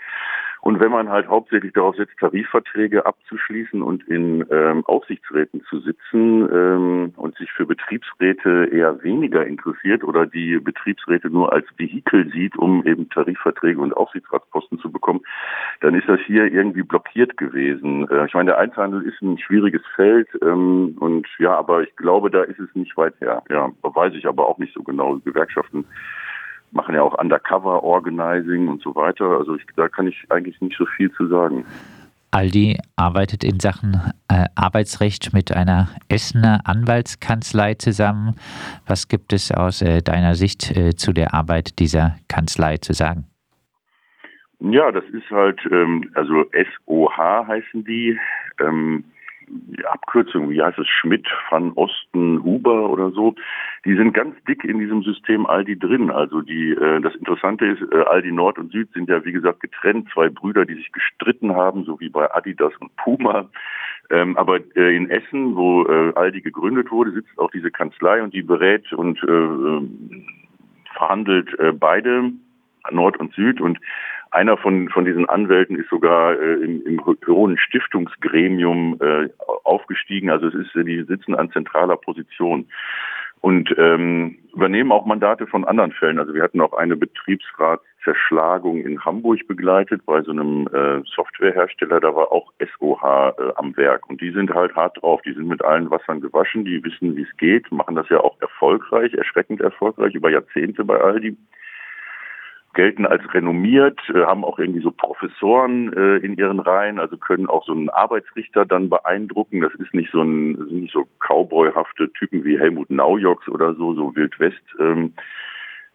Und 0.60 0.78
wenn 0.78 0.90
man 0.90 1.08
halt 1.08 1.28
hauptsächlich 1.28 1.72
darauf 1.72 1.96
setzt, 1.96 2.18
Tarifverträge 2.18 3.06
abzuschließen 3.06 3.82
und 3.82 4.06
in 4.08 4.44
ähm, 4.50 4.84
Aufsichtsräten 4.84 5.62
zu 5.68 5.80
sitzen 5.80 6.48
ähm, 6.52 7.12
und 7.16 7.36
sich 7.36 7.50
für 7.52 7.66
Betriebsräte 7.66 8.68
eher 8.70 9.02
weniger 9.02 9.46
interessiert 9.46 10.04
oder 10.04 10.26
die 10.26 10.58
Betriebsräte 10.58 11.30
nur 11.30 11.52
als 11.52 11.66
Vehikel 11.76 12.30
sieht, 12.30 12.58
um 12.58 12.86
eben 12.86 13.08
Tarifverträge 13.08 13.80
und 13.80 13.96
Aufsichtsratsposten 13.96 14.78
zu 14.80 14.92
bekommen, 14.92 15.20
dann 15.80 15.94
ist 15.94 16.08
das 16.08 16.20
hier 16.26 16.44
irgendwie 16.44 16.82
blockiert 16.82 17.36
gewesen. 17.38 18.08
Äh, 18.10 18.26
ich 18.26 18.34
meine, 18.34 18.50
der 18.50 18.58
Einzelhandel 18.58 19.02
ist 19.02 19.20
ein 19.22 19.38
schwieriges 19.38 19.82
Feld 19.94 20.28
ähm, 20.42 20.96
und 21.00 21.26
ja, 21.38 21.56
aber 21.56 21.82
ich 21.82 21.96
glaube, 21.96 22.30
da 22.30 22.42
ist 22.42 22.58
es 22.58 22.74
nicht 22.74 22.96
weit 22.98 23.18
her. 23.20 23.42
Ja, 23.48 23.70
weiß 23.82 24.14
ich 24.14 24.26
aber 24.26 24.46
auch 24.46 24.58
nicht 24.58 24.74
so 24.74 24.82
genau. 24.82 25.18
Gewerkschaften 25.24 25.86
machen 26.72 26.94
ja 26.94 27.02
auch 27.02 27.18
Undercover 27.18 27.82
Organizing 27.82 28.68
und 28.68 28.82
so 28.82 28.94
weiter. 28.94 29.24
Also 29.38 29.56
ich, 29.56 29.64
da 29.76 29.88
kann 29.88 30.06
ich 30.06 30.24
eigentlich 30.28 30.60
nicht 30.60 30.76
so 30.76 30.86
viel 30.86 31.10
zu 31.12 31.26
sagen. 31.28 31.64
Aldi 32.32 32.78
arbeitet 32.94 33.42
in 33.42 33.58
Sachen 33.58 33.94
äh, 34.28 34.44
Arbeitsrecht 34.54 35.32
mit 35.32 35.54
einer 35.54 35.88
Essener 36.08 36.60
Anwaltskanzlei 36.64 37.74
zusammen. 37.74 38.36
Was 38.86 39.08
gibt 39.08 39.32
es 39.32 39.50
aus 39.50 39.82
äh, 39.82 40.00
deiner 40.00 40.36
Sicht 40.36 40.76
äh, 40.76 40.94
zu 40.94 41.12
der 41.12 41.34
Arbeit 41.34 41.80
dieser 41.80 42.16
Kanzlei 42.28 42.76
zu 42.76 42.92
sagen? 42.92 43.26
Ja, 44.60 44.92
das 44.92 45.04
ist 45.06 45.28
halt, 45.30 45.58
ähm, 45.72 46.08
also 46.14 46.44
SOH 46.52 47.46
heißen 47.48 47.84
die. 47.84 48.18
Ähm, 48.60 49.04
die 49.04 49.10
Abkürzung, 49.84 50.50
wie 50.50 50.62
heißt 50.62 50.78
es, 50.78 50.88
Schmidt, 50.88 51.26
Van 51.50 51.72
Osten, 51.72 52.42
Huber 52.42 52.90
oder 52.90 53.10
so, 53.10 53.34
die 53.84 53.96
sind 53.96 54.12
ganz 54.12 54.34
dick 54.44 54.64
in 54.64 54.78
diesem 54.78 55.02
System 55.02 55.46
Aldi 55.46 55.78
drin. 55.78 56.10
Also 56.10 56.40
die, 56.40 56.70
äh, 56.72 57.00
das 57.00 57.14
Interessante 57.14 57.66
ist, 57.66 57.82
äh, 57.92 58.02
Aldi 58.02 58.32
Nord 58.32 58.58
und 58.58 58.72
Süd 58.72 58.92
sind 58.92 59.08
ja 59.08 59.24
wie 59.24 59.32
gesagt 59.32 59.60
getrennt, 59.60 60.08
zwei 60.12 60.28
Brüder, 60.28 60.64
die 60.64 60.74
sich 60.74 60.92
gestritten 60.92 61.54
haben, 61.54 61.84
so 61.84 61.98
wie 62.00 62.08
bei 62.08 62.32
Adidas 62.34 62.72
und 62.80 62.94
Puma. 62.96 63.48
Ähm, 64.10 64.36
aber 64.36 64.58
äh, 64.76 64.96
in 64.96 65.08
Essen, 65.08 65.56
wo 65.56 65.84
äh, 65.84 66.12
Aldi 66.14 66.40
gegründet 66.40 66.90
wurde, 66.90 67.12
sitzt 67.12 67.38
auch 67.38 67.50
diese 67.50 67.70
Kanzlei 67.70 68.22
und 68.22 68.34
die 68.34 68.42
berät 68.42 68.92
und 68.92 69.22
äh, 69.22 69.30
ähm, 69.30 70.26
verhandelt 70.94 71.56
äh, 71.58 71.72
beide, 71.72 72.32
Nord 72.90 73.18
und 73.18 73.32
Süd. 73.34 73.60
Und 73.60 73.78
einer 74.30 74.56
von, 74.56 74.88
von 74.88 75.04
diesen 75.04 75.28
Anwälten 75.28 75.76
ist 75.76 75.88
sogar 75.88 76.38
äh, 76.38 76.54
im, 76.54 76.82
im 76.86 77.04
hohen 77.26 77.58
Stiftungsgremium 77.58 78.98
äh, 79.00 79.28
aufgestiegen. 79.64 80.30
Also 80.30 80.48
es 80.48 80.54
ist, 80.54 80.74
die 80.74 81.02
sitzen 81.02 81.34
an 81.34 81.50
zentraler 81.50 81.96
Position 81.96 82.66
und 83.40 83.74
ähm, 83.78 84.38
übernehmen 84.54 84.92
auch 84.92 85.06
Mandate 85.06 85.46
von 85.46 85.64
anderen 85.64 85.92
Fällen. 85.92 86.18
Also 86.18 86.34
wir 86.34 86.42
hatten 86.42 86.60
auch 86.60 86.74
eine 86.74 86.96
Betriebsratszerschlagung 86.96 88.84
in 88.84 89.02
Hamburg 89.04 89.46
begleitet 89.48 90.04
bei 90.04 90.20
so 90.22 90.30
einem 90.32 90.68
äh, 90.68 91.02
Softwarehersteller. 91.14 92.00
Da 92.00 92.14
war 92.14 92.32
auch 92.32 92.52
SOH 92.60 93.34
äh, 93.38 93.52
am 93.56 93.76
Werk 93.76 94.08
und 94.10 94.20
die 94.20 94.30
sind 94.30 94.52
halt 94.52 94.74
hart 94.76 95.00
drauf. 95.00 95.22
Die 95.22 95.32
sind 95.32 95.48
mit 95.48 95.64
allen 95.64 95.90
Wassern 95.90 96.20
gewaschen, 96.20 96.64
die 96.64 96.84
wissen, 96.84 97.16
wie 97.16 97.22
es 97.22 97.36
geht, 97.38 97.70
machen 97.72 97.96
das 97.96 98.08
ja 98.10 98.20
auch 98.20 98.38
erfolgreich, 98.40 99.14
erschreckend 99.14 99.60
erfolgreich 99.60 100.14
über 100.14 100.30
Jahrzehnte 100.30 100.84
bei 100.84 101.00
Aldi 101.00 101.36
gelten 102.74 103.06
als 103.06 103.22
renommiert, 103.34 103.98
äh, 104.14 104.24
haben 104.24 104.44
auch 104.44 104.58
irgendwie 104.58 104.82
so 104.82 104.90
Professoren 104.90 105.92
äh, 105.92 106.16
in 106.18 106.36
ihren 106.36 106.60
Reihen, 106.60 106.98
also 106.98 107.16
können 107.16 107.48
auch 107.48 107.64
so 107.66 107.72
einen 107.72 107.90
Arbeitsrichter 107.90 108.64
dann 108.64 108.88
beeindrucken. 108.88 109.60
Das 109.60 109.74
ist 109.74 109.92
nicht 109.94 110.10
so 110.12 110.22
ein, 110.22 110.56
sind 110.56 110.82
nicht 110.82 110.92
so 110.92 111.06
Cowboyhafte 111.18 112.12
Typen 112.12 112.44
wie 112.44 112.58
Helmut 112.58 112.90
Naujoks 112.90 113.48
oder 113.48 113.74
so, 113.74 113.94
so 113.94 114.14
Wildwest. 114.14 114.62
Ähm, 114.78 115.12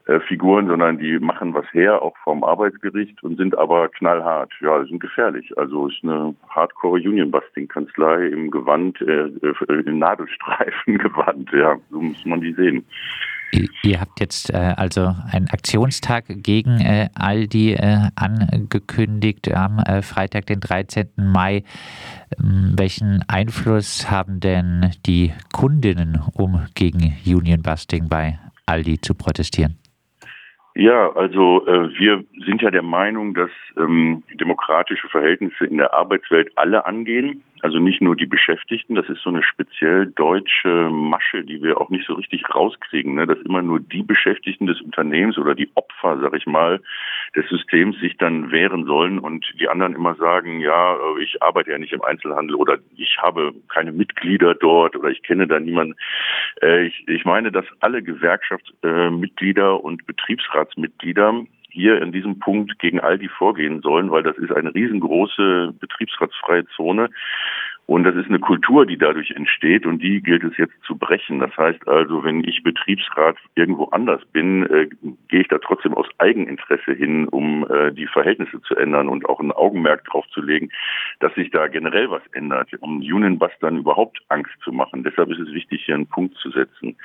äh, 0.08 0.20
Figuren, 0.20 0.68
sondern 0.68 1.00
die 1.00 1.18
machen 1.18 1.56
was 1.56 1.66
her, 1.74 2.04
auch 2.04 2.16
vom 2.24 2.44
Arbeitsgericht 2.44 3.24
und 3.24 3.38
sind 3.38 3.58
aber 3.58 3.90
knallhart. 3.90 4.54
Ja, 4.62 4.86
sind 4.86 5.00
gefährlich. 5.00 5.58
Also 5.58 5.88
ist 5.88 6.04
eine 6.04 6.36
Hardcore 6.50 7.00
Union-Busting-Kanzlei 7.00 8.28
im 8.28 8.52
Gewand, 8.52 9.02
äh, 9.02 9.32
im 9.70 9.98
Nadelstreifen-Gewand. 9.98 11.52
Ja, 11.54 11.78
so 11.90 12.02
muss 12.02 12.24
man 12.24 12.40
die 12.40 12.54
sehen. 12.54 12.86
Ihr 13.84 14.02
habt 14.02 14.20
jetzt 14.20 14.54
äh, 14.54 14.74
also 14.76 15.14
einen 15.32 15.48
Aktionstag 15.50 16.26
gegen 16.28 16.80
äh, 16.82 17.10
Aldi 17.16 17.74
äh, 17.74 18.10
angekündigt 18.16 19.54
am 19.54 19.80
äh, 19.80 20.02
Freitag, 20.02 20.48
den 20.48 20.60
13. 20.60 21.10
Mai. 21.18 21.64
Ähm, 22.38 22.74
welchen 22.78 23.24
Einfluss 23.28 24.10
haben 24.10 24.40
denn 24.40 24.92
die 25.06 25.34
Kundinnen, 25.54 26.20
um 26.34 26.66
gegen 26.76 27.16
Union 27.26 27.62
Busting 27.62 28.10
bei 28.10 28.40
Aldi 28.66 29.00
zu 29.02 29.14
protestieren? 29.14 29.78
Ja, 30.78 31.10
also 31.16 31.66
äh, 31.68 31.90
wir 31.98 32.26
sind 32.46 32.62
ja 32.62 32.70
der 32.70 32.82
Meinung, 32.82 33.34
dass 33.34 33.50
ähm, 33.78 34.24
demokratische 34.34 35.08
Verhältnisse 35.08 35.66
in 35.66 35.78
der 35.78 35.94
Arbeitswelt 35.94 36.52
alle 36.58 36.86
angehen. 36.86 37.44
Also 37.66 37.80
nicht 37.80 38.00
nur 38.00 38.16
die 38.16 38.28
Beschäftigten, 38.28 38.94
das 38.94 39.10
ist 39.10 39.24
so 39.24 39.32
eine 39.32 39.42
speziell 39.42 40.06
deutsche 40.06 40.88
Masche, 40.92 41.44
die 41.44 41.64
wir 41.64 41.82
auch 41.82 41.90
nicht 41.90 42.06
so 42.06 42.14
richtig 42.14 42.44
rauskriegen, 42.54 43.16
ne? 43.16 43.26
dass 43.26 43.40
immer 43.40 43.64
nur 43.64 43.80
die 43.80 44.04
Beschäftigten 44.04 44.68
des 44.68 44.80
Unternehmens 44.82 45.36
oder 45.40 45.56
die 45.56 45.72
Opfer, 45.74 46.20
sag 46.22 46.36
ich 46.36 46.46
mal, 46.46 46.80
des 47.36 47.50
Systems 47.50 48.00
sich 48.00 48.18
dann 48.18 48.52
wehren 48.52 48.86
sollen 48.86 49.18
und 49.18 49.52
die 49.60 49.68
anderen 49.68 49.96
immer 49.96 50.14
sagen, 50.14 50.60
ja, 50.60 50.94
äh, 50.94 51.24
ich 51.24 51.42
arbeite 51.42 51.72
ja 51.72 51.80
nicht 51.80 51.92
im 51.92 52.04
Einzelhandel 52.04 52.56
oder 52.56 52.78
ich 52.98 53.18
habe 53.18 53.52
keine 53.68 53.92
Mitglieder 53.92 54.54
dort 54.54 54.96
oder 54.96 55.10
ich 55.10 55.24
kenne 55.24 55.48
da 55.48 55.60
niemanden. 55.60 55.96
Äh, 56.62 56.86
ich, 56.86 57.04
ich 57.08 57.26
meine, 57.26 57.52
dass 57.52 57.66
alle 57.80 58.04
Gewerkschaftsmitglieder 58.04 59.84
und 59.84 60.06
Betriebsratsmitglieder 60.06 61.48
hier 61.76 62.02
in 62.02 62.14
diesem 62.14 62.40
Punkt 62.40 62.80
gegen 62.80 63.02
Aldi 63.02 63.28
vorgehen 63.28 63.82
sollen, 63.82 64.10
weil 64.10 64.24
das 64.24 64.38
ist 64.38 64.52
eine 64.52 64.74
riesengroße 64.74 65.74
betriebsratsfreie 65.78 66.66
Zone. 66.68 67.10
Und 67.88 68.04
das 68.04 68.16
ist 68.16 68.30
eine 68.30 68.40
Kultur, 68.40 68.86
die 68.88 68.98
dadurch 68.98 69.32
entsteht 69.32 69.86
und 69.86 70.02
die 70.02 70.22
gilt 70.22 70.44
es 70.44 70.58
jetzt 70.58 70.74
zu 70.84 70.98
brechen. 70.98 71.40
Das 71.40 71.56
heißt 71.56 71.88
also, 71.88 72.24
wenn 72.24 72.44
ich 72.44 72.64
Betriebsrat 72.64 73.38
irgendwo 73.54 73.86
anders 73.86 74.26
bin, 74.34 74.66
äh, 74.72 74.90
gehe 75.28 75.42
ich 75.42 75.48
da 75.50 75.60
trotzdem 75.60 75.94
aus 75.94 76.08
Eigeninteresse 76.18 76.94
hin, 76.94 77.28
um 77.28 77.64
äh, 77.70 77.92
die 77.92 78.08
Verhältnisse 78.08 78.60
zu 78.64 78.76
ändern 78.76 79.08
und 79.08 79.30
auch 79.30 79.40
ein 79.40 79.52
Augenmerk 79.52 80.04
drauf 80.06 80.26
zu 80.34 80.42
legen, 80.42 80.70
dass 81.20 81.34
sich 81.36 81.52
da 81.52 81.68
generell 81.68 82.10
was 82.10 82.24
ändert, 82.32 82.70
um 82.80 82.98
Unionbustern 82.98 83.78
überhaupt 83.78 84.20
Angst 84.30 84.54
zu 84.64 84.72
machen. 84.72 85.04
Deshalb 85.04 85.30
ist 85.30 85.40
es 85.40 85.54
wichtig, 85.54 85.84
hier 85.86 85.96
einen 85.96 86.08
Punkt 86.08 86.36
zu 86.38 86.50
setzen. 86.50 86.96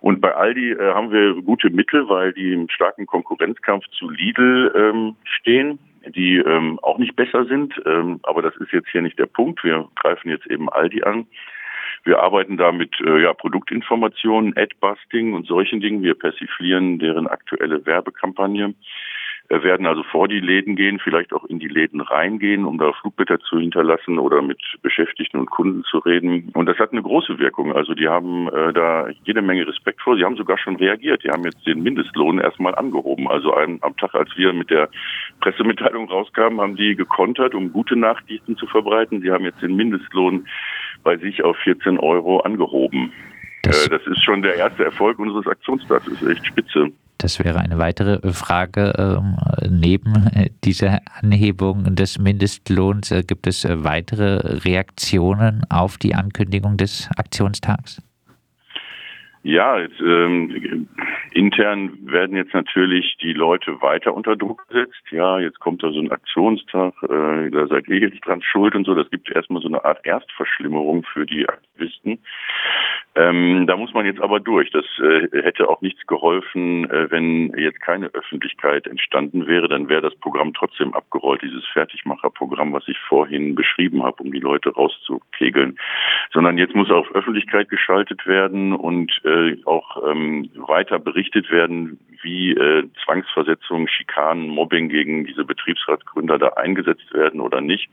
Und 0.00 0.22
bei 0.22 0.34
Aldi 0.34 0.72
äh, 0.72 0.94
haben 0.94 1.12
wir 1.12 1.34
gute 1.42 1.68
Mittel, 1.68 2.08
weil 2.08 2.32
die 2.32 2.54
im 2.54 2.70
starken 2.70 3.04
Konkurrenzkampf 3.04 3.84
zu 3.98 4.08
Lidl 4.08 4.72
ähm, 4.74 5.16
stehen 5.24 5.78
die 6.10 6.36
ähm, 6.36 6.78
auch 6.82 6.98
nicht 6.98 7.16
besser 7.16 7.44
sind. 7.46 7.74
Ähm, 7.86 8.20
aber 8.22 8.42
das 8.42 8.56
ist 8.56 8.72
jetzt 8.72 8.88
hier 8.90 9.02
nicht 9.02 9.18
der 9.18 9.26
Punkt. 9.26 9.62
Wir 9.64 9.88
greifen 9.96 10.30
jetzt 10.30 10.46
eben 10.46 10.68
Aldi 10.68 11.02
an. 11.02 11.26
Wir 12.04 12.20
arbeiten 12.20 12.56
da 12.56 12.70
mit 12.70 13.00
äh, 13.00 13.22
ja, 13.22 13.32
Produktinformationen, 13.32 14.56
Ad-Busting 14.56 15.32
und 15.32 15.46
solchen 15.46 15.80
Dingen. 15.80 16.02
Wir 16.02 16.14
persiflieren 16.14 16.98
deren 16.98 17.26
aktuelle 17.26 17.84
Werbekampagne 17.86 18.74
werden 19.50 19.86
also 19.86 20.02
vor 20.04 20.26
die 20.26 20.40
Läden 20.40 20.74
gehen, 20.74 20.98
vielleicht 20.98 21.32
auch 21.32 21.44
in 21.44 21.58
die 21.58 21.68
Läden 21.68 22.00
reingehen, 22.00 22.64
um 22.64 22.78
da 22.78 22.92
Flugblätter 22.92 23.38
zu 23.40 23.58
hinterlassen 23.58 24.18
oder 24.18 24.40
mit 24.40 24.58
Beschäftigten 24.82 25.38
und 25.38 25.50
Kunden 25.50 25.84
zu 25.84 25.98
reden. 25.98 26.50
Und 26.54 26.66
das 26.66 26.78
hat 26.78 26.92
eine 26.92 27.02
große 27.02 27.38
Wirkung. 27.38 27.72
Also 27.74 27.94
die 27.94 28.08
haben 28.08 28.48
äh, 28.48 28.72
da 28.72 29.08
jede 29.24 29.42
Menge 29.42 29.66
Respekt 29.66 30.00
vor. 30.00 30.16
Sie 30.16 30.24
haben 30.24 30.36
sogar 30.36 30.56
schon 30.58 30.76
reagiert. 30.76 31.24
Die 31.24 31.30
haben 31.30 31.44
jetzt 31.44 31.66
den 31.66 31.82
Mindestlohn 31.82 32.38
erstmal 32.38 32.74
angehoben. 32.74 33.28
Also 33.28 33.54
am, 33.54 33.78
am 33.82 33.96
Tag, 33.96 34.14
als 34.14 34.30
wir 34.36 34.52
mit 34.52 34.70
der 34.70 34.88
Pressemitteilung 35.40 36.08
rauskamen, 36.08 36.60
haben 36.60 36.76
die 36.76 36.96
gekontert, 36.96 37.54
um 37.54 37.72
gute 37.72 37.96
Nachrichten 37.96 38.56
zu 38.56 38.66
verbreiten. 38.66 39.20
Sie 39.20 39.30
haben 39.30 39.44
jetzt 39.44 39.62
den 39.62 39.76
Mindestlohn 39.76 40.46
bei 41.02 41.18
sich 41.18 41.44
auf 41.44 41.56
14 41.58 41.98
Euro 41.98 42.40
angehoben. 42.40 43.12
Das, 43.62 43.86
äh, 43.86 43.90
das 43.90 44.06
ist 44.06 44.22
schon 44.24 44.42
der 44.42 44.56
erste 44.56 44.84
Erfolg 44.84 45.18
unseres 45.18 45.46
ist 45.46 46.22
echt 46.26 46.46
spitze. 46.46 46.92
Das 47.18 47.38
wäre 47.38 47.60
eine 47.60 47.78
weitere 47.78 48.32
Frage. 48.32 48.92
Ähm, 48.98 49.36
neben 49.70 50.28
dieser 50.64 51.00
Anhebung 51.20 51.94
des 51.94 52.18
Mindestlohns 52.18 53.10
äh, 53.10 53.22
gibt 53.22 53.46
es 53.46 53.64
äh, 53.64 53.84
weitere 53.84 54.58
Reaktionen 54.64 55.64
auf 55.70 55.96
die 55.98 56.14
Ankündigung 56.14 56.76
des 56.76 57.08
Aktionstags? 57.16 58.02
Ja, 59.44 59.78
ähm, 59.78 60.88
intern 61.32 61.98
werden 62.00 62.34
jetzt 62.34 62.54
natürlich 62.54 63.18
die 63.20 63.34
Leute 63.34 63.82
weiter 63.82 64.14
unter 64.14 64.36
Druck 64.36 64.66
gesetzt. 64.68 65.02
Ja, 65.10 65.38
jetzt 65.38 65.60
kommt 65.60 65.82
da 65.82 65.92
so 65.92 66.00
ein 66.00 66.10
Aktionstag, 66.10 66.94
äh, 67.02 67.50
da 67.50 67.66
seid 67.66 67.86
ihr 67.88 67.98
jetzt 67.98 68.24
dran 68.24 68.40
schuld 68.40 68.74
und 68.74 68.86
so. 68.86 68.94
Das 68.94 69.10
gibt 69.10 69.30
erstmal 69.30 69.60
so 69.60 69.68
eine 69.68 69.84
Art 69.84 70.00
Erstverschlimmerung 70.06 71.04
für 71.12 71.26
die 71.26 71.46
Aktivisten. 71.46 72.20
Ähm, 73.16 73.66
da 73.66 73.76
muss 73.76 73.92
man 73.92 74.06
jetzt 74.06 74.20
aber 74.20 74.40
durch. 74.40 74.70
Das 74.70 74.86
äh, 74.98 75.28
hätte 75.42 75.68
auch 75.68 75.82
nichts 75.82 76.04
geholfen, 76.06 76.90
äh, 76.90 77.10
wenn 77.10 77.52
jetzt 77.56 77.80
keine 77.80 78.06
Öffentlichkeit 78.14 78.86
entstanden 78.86 79.46
wäre. 79.46 79.68
Dann 79.68 79.90
wäre 79.90 80.00
das 80.00 80.16
Programm 80.16 80.54
trotzdem 80.54 80.94
abgerollt, 80.94 81.42
dieses 81.42 81.64
Fertigmacherprogramm, 81.66 82.72
was 82.72 82.88
ich 82.88 82.98
vorhin 82.98 83.54
beschrieben 83.54 84.02
habe, 84.02 84.22
um 84.22 84.32
die 84.32 84.40
Leute 84.40 84.70
rauszukegeln. 84.70 85.78
Sondern 86.32 86.58
jetzt 86.58 86.74
muss 86.74 86.90
auf 86.90 87.14
Öffentlichkeit 87.14 87.68
geschaltet 87.68 88.26
werden 88.26 88.72
und 88.72 89.12
äh, 89.24 89.33
auch 89.64 90.02
ähm, 90.08 90.50
weiter 90.54 90.98
berichtet 90.98 91.50
werden, 91.50 91.98
wie 92.24 92.52
äh, 92.52 92.88
Zwangsversetzungen, 93.04 93.86
Schikanen, 93.86 94.48
Mobbing 94.48 94.88
gegen 94.88 95.24
diese 95.24 95.44
Betriebsratsgründer 95.44 96.38
da 96.38 96.48
eingesetzt 96.54 97.12
werden 97.12 97.40
oder 97.40 97.60
nicht. 97.60 97.88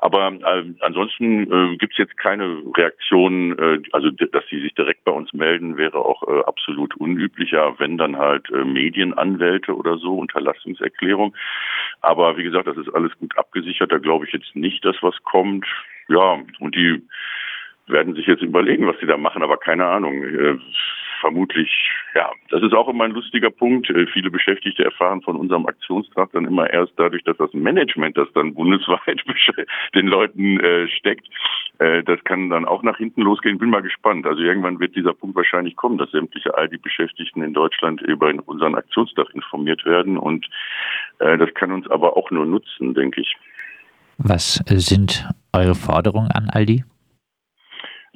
Aber 0.00 0.32
äh, 0.32 0.64
ansonsten 0.80 1.50
äh, 1.50 1.76
gibt 1.76 1.94
es 1.94 1.98
jetzt 1.98 2.16
keine 2.18 2.62
Reaktion, 2.76 3.58
äh, 3.58 3.82
also 3.92 4.10
dass 4.10 4.44
sie 4.50 4.60
sich 4.60 4.74
direkt 4.74 5.04
bei 5.04 5.12
uns 5.12 5.32
melden, 5.32 5.76
wäre 5.76 5.98
auch 5.98 6.22
äh, 6.28 6.42
absolut 6.46 6.94
unüblicher, 6.96 7.74
wenn 7.78 7.98
dann 7.98 8.18
halt 8.18 8.50
äh, 8.50 8.64
Medienanwälte 8.64 9.74
oder 9.74 9.96
so, 9.98 10.18
Unterlassungserklärung. 10.18 11.34
Aber 12.02 12.36
wie 12.36 12.44
gesagt, 12.44 12.66
das 12.66 12.76
ist 12.76 12.94
alles 12.94 13.12
gut 13.18 13.36
abgesichert, 13.38 13.90
da 13.90 13.98
glaube 13.98 14.26
ich 14.26 14.32
jetzt 14.32 14.54
nicht, 14.54 14.84
dass 14.84 14.96
was 15.00 15.16
kommt. 15.24 15.66
Ja, 16.08 16.38
und 16.60 16.74
die 16.74 17.02
werden 17.86 18.14
sich 18.14 18.26
jetzt 18.26 18.42
überlegen, 18.42 18.86
was 18.86 18.98
sie 19.00 19.06
da 19.06 19.16
machen, 19.16 19.42
aber 19.42 19.56
keine 19.56 19.86
Ahnung. 19.86 20.22
Äh, 20.22 20.58
vermutlich, 21.24 21.70
ja, 22.14 22.30
das 22.50 22.62
ist 22.62 22.74
auch 22.74 22.86
immer 22.86 23.04
ein 23.04 23.12
lustiger 23.12 23.50
Punkt. 23.50 23.88
Äh, 23.88 24.06
viele 24.12 24.30
Beschäftigte 24.30 24.84
erfahren 24.84 25.22
von 25.22 25.36
unserem 25.36 25.64
Aktionstag 25.64 26.30
dann 26.32 26.44
immer 26.44 26.68
erst 26.68 26.92
dadurch, 26.96 27.24
dass 27.24 27.38
das 27.38 27.52
Management 27.54 28.18
das 28.18 28.28
dann 28.34 28.52
bundesweit 28.60 29.22
den 29.94 30.06
Leuten 30.06 30.60
äh, 30.60 30.86
steckt. 30.88 31.26
Äh, 31.78 32.02
das 32.02 32.22
kann 32.24 32.50
dann 32.50 32.66
auch 32.66 32.82
nach 32.82 32.98
hinten 32.98 33.22
losgehen. 33.22 33.56
Bin 33.58 33.70
mal 33.70 33.80
gespannt. 33.80 34.26
Also 34.26 34.42
irgendwann 34.42 34.80
wird 34.80 34.96
dieser 34.96 35.14
Punkt 35.14 35.34
wahrscheinlich 35.34 35.76
kommen, 35.76 35.96
dass 35.96 36.10
sämtliche 36.10 36.56
Aldi-Beschäftigten 36.56 37.42
in 37.42 37.54
Deutschland 37.54 38.02
über 38.02 38.30
unseren 38.44 38.74
Aktionstag 38.74 39.28
informiert 39.34 39.84
werden. 39.86 40.18
Und 40.18 40.46
äh, 41.20 41.38
das 41.38 41.52
kann 41.54 41.72
uns 41.72 41.90
aber 41.90 42.18
auch 42.18 42.30
nur 42.30 42.44
nutzen, 42.44 42.92
denke 42.92 43.22
ich. 43.22 43.34
Was 44.18 44.62
sind 44.66 45.26
eure 45.54 45.74
Forderungen 45.74 46.30
an 46.30 46.48
Aldi? 46.50 46.84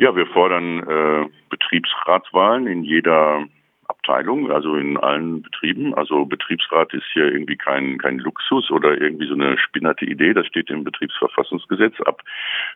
Ja, 0.00 0.14
wir 0.14 0.26
fordern 0.28 0.78
äh, 0.78 1.28
Betriebsratswahlen 1.50 2.68
in 2.68 2.84
jeder 2.84 3.44
Abteilung, 3.88 4.50
also 4.50 4.76
in 4.76 4.96
allen 4.96 5.42
Betrieben. 5.42 5.94
Also 5.94 6.24
Betriebsrat 6.24 6.92
ist 6.94 7.04
hier 7.12 7.24
irgendwie 7.24 7.56
kein, 7.56 7.98
kein 7.98 8.18
Luxus 8.18 8.70
oder 8.70 9.00
irgendwie 9.00 9.26
so 9.26 9.34
eine 9.34 9.58
spinnerte 9.58 10.04
Idee. 10.04 10.34
Das 10.34 10.46
steht 10.46 10.70
im 10.70 10.84
Betriebsverfassungsgesetz. 10.84 12.00
Ab 12.02 12.22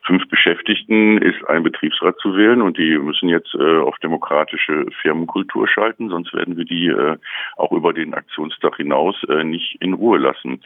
fünf 0.03 0.27
Beschäftigten 0.27 1.19
ist 1.19 1.47
ein 1.47 1.63
Betriebsrat 1.63 2.17
zu 2.19 2.35
wählen 2.35 2.61
und 2.61 2.77
die 2.77 2.97
müssen 2.97 3.29
jetzt 3.29 3.53
äh, 3.55 3.77
auf 3.77 3.97
demokratische 3.99 4.85
Firmenkultur 5.01 5.67
schalten, 5.67 6.09
sonst 6.09 6.33
werden 6.33 6.57
wir 6.57 6.65
die 6.65 6.87
äh, 6.87 7.17
auch 7.57 7.71
über 7.71 7.93
den 7.93 8.13
Aktionstag 8.13 8.77
hinaus 8.77 9.15
äh, 9.29 9.43
nicht 9.43 9.77
in 9.81 9.93
Ruhe 9.93 10.17
lassen. 10.17 10.61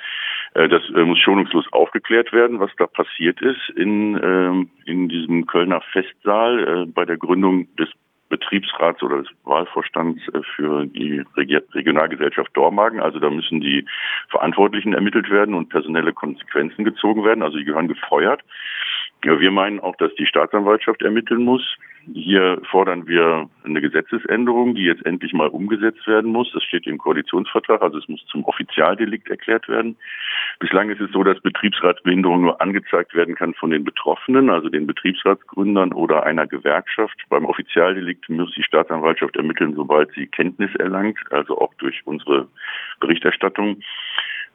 Äh, 0.54 0.70
das 0.70 0.82
äh, 0.96 1.04
muss 1.04 1.20
schonungslos 1.20 1.66
aufgeklärt 1.74 2.32
werden, 2.32 2.60
was 2.60 2.72
da 2.78 2.88
passiert 2.88 3.42
ist 3.42 3.70
in, 3.76 4.20
ähm, 4.24 4.70
in 4.86 5.10
diesem 5.10 5.46
Kölner 5.46 5.82
Festsaal 5.92 6.84
äh, 6.84 6.86
bei 6.86 7.06
der 7.06 7.18
Gründung 7.18 7.68
des 7.76 7.90
Betriebsrats 8.30 9.02
oder 9.04 9.20
des 9.20 9.28
Wahlvorstands 9.44 10.22
äh, 10.30 10.42
für 10.56 10.86
die 10.86 11.24
Regionalgesellschaft 11.36 12.56
Dormagen. 12.56 13.00
Also 13.00 13.20
da 13.20 13.30
müssen 13.30 13.62
die 13.62 13.86
Verantwortlichen 14.30 14.94
ermittelt 14.94 15.30
werden 15.30 15.56
und 15.56 15.70
personelle 15.70 16.14
Konsequenzen 16.14 16.84
gezogen 16.84 17.24
werden. 17.24 17.44
Also 17.44 17.58
die 17.58 17.66
gehören 17.66 17.88
gefeuert. 17.88 18.42
Ja, 19.24 19.40
wir 19.40 19.52
meinen 19.52 19.80
auch, 19.80 19.96
dass 19.96 20.14
die 20.16 20.26
Staatsanwaltschaft 20.28 21.02
ermitteln 21.02 21.44
muss. 21.44 21.76
Hier 22.14 22.62
fordern 22.72 23.06
wir 23.08 23.50
eine 23.66 23.82
Gesetzesänderung, 23.82 24.76
die 24.76 24.84
jetzt 24.84 25.06
endlich 25.06 25.34
mal 25.34 25.50
umgesetzt 25.50 26.08
werden 26.08 26.32
muss. 26.32 26.50
Das 26.54 26.64
steht 26.64 26.88
im 26.88 26.98
Koalitionsvertrag, 26.98 27.82
also 27.82 27.98
es 27.98 28.08
muss 28.08 28.24
zum 28.28 28.46
Offizialdelikt 28.46 29.30
erklärt 29.30 29.68
werden. 29.68 29.98
Bislang 30.60 30.90
ist 30.90 31.02
es 31.02 31.12
so, 31.12 31.24
dass 31.24 31.42
Betriebsratsbehinderung 31.42 32.42
nur 32.42 32.62
angezeigt 32.62 33.14
werden 33.14 33.36
kann 33.36 33.54
von 33.56 33.72
den 33.72 33.84
Betroffenen, 33.84 34.50
also 34.50 34.70
den 34.70 34.88
Betriebsratsgründern 34.88 35.92
oder 35.92 36.24
einer 36.24 36.48
Gewerkschaft. 36.48 37.22
Beim 37.28 37.46
Offizialdelikt 37.46 38.30
muss 38.30 38.54
die 38.54 38.64
Staatsanwaltschaft 38.64 39.36
ermitteln, 39.36 39.76
sobald 39.76 40.12
sie 40.14 40.28
Kenntnis 40.28 40.74
erlangt, 40.76 41.18
also 41.32 41.60
auch 41.60 41.74
durch 41.76 42.02
unsere 42.06 42.48
Berichterstattung. 43.02 43.82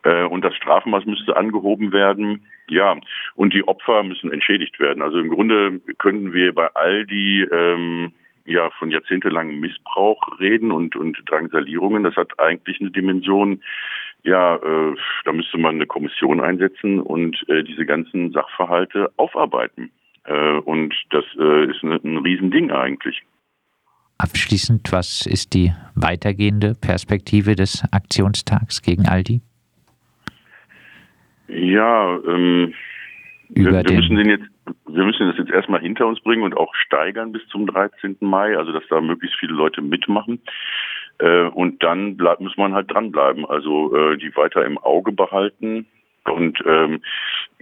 Äh, 0.04 0.24
und 0.24 0.44
das 0.44 0.54
Strafmaß 0.56 1.06
müsste 1.06 1.36
angehoben 1.36 1.92
werden. 1.92 2.46
Ja, 2.68 2.96
und 3.34 3.52
die 3.54 3.66
Opfer 3.66 4.02
müssen 4.02 4.32
entschädigt 4.32 4.78
werden. 4.80 5.02
Also 5.02 5.18
im 5.18 5.30
Grunde 5.30 5.80
können 5.98 6.32
wir 6.32 6.54
bei 6.54 6.68
all 6.74 7.06
die 7.06 7.46
ähm, 7.50 8.12
ja 8.44 8.70
von 8.78 8.90
jahrzehntelangem 8.90 9.60
Missbrauch 9.60 10.40
reden 10.40 10.72
und 10.72 10.96
und 10.96 11.18
Drangsalierungen. 11.26 12.04
Das 12.04 12.16
hat 12.16 12.38
eigentlich 12.38 12.80
eine 12.80 12.90
Dimension. 12.90 13.62
Ja, 14.24 14.56
äh, 14.56 14.94
da 15.24 15.32
müsste 15.32 15.58
man 15.58 15.76
eine 15.76 15.86
Kommission 15.86 16.40
einsetzen 16.40 17.00
und 17.00 17.36
äh, 17.48 17.64
diese 17.64 17.84
ganzen 17.84 18.32
Sachverhalte 18.32 19.10
aufarbeiten. 19.16 19.90
Äh, 20.24 20.58
und 20.58 20.94
das 21.10 21.24
äh, 21.38 21.70
ist 21.70 21.82
ein, 21.82 21.92
ein 21.92 22.18
Riesending 22.18 22.70
eigentlich. 22.70 23.22
Abschließend, 24.18 24.92
was 24.92 25.26
ist 25.26 25.54
die 25.54 25.72
weitergehende 25.96 26.74
Perspektive 26.80 27.56
des 27.56 27.82
Aktionstags 27.90 28.80
gegen 28.80 29.08
Aldi? 29.08 29.40
Ja, 31.54 32.18
ähm, 32.26 32.74
wir, 33.50 33.72
wir 33.72 33.96
müssen 33.96 34.16
den 34.16 34.28
jetzt, 34.30 34.44
wir 34.86 35.04
müssen 35.04 35.28
das 35.28 35.36
jetzt 35.36 35.50
erstmal 35.50 35.80
hinter 35.80 36.06
uns 36.06 36.20
bringen 36.20 36.42
und 36.42 36.56
auch 36.56 36.74
steigern 36.74 37.32
bis 37.32 37.46
zum 37.48 37.66
13. 37.66 38.16
Mai, 38.20 38.56
also 38.56 38.72
dass 38.72 38.86
da 38.88 39.00
möglichst 39.00 39.38
viele 39.38 39.52
Leute 39.52 39.82
mitmachen. 39.82 40.40
Äh, 41.18 41.48
und 41.48 41.82
dann 41.82 42.16
bleib, 42.16 42.40
muss 42.40 42.56
man 42.56 42.72
halt 42.72 42.90
dranbleiben, 42.90 43.44
also 43.44 43.94
äh, 43.94 44.16
die 44.16 44.34
weiter 44.36 44.64
im 44.64 44.78
Auge 44.78 45.12
behalten, 45.12 45.86
und 46.24 46.58
ähm, 46.66 47.00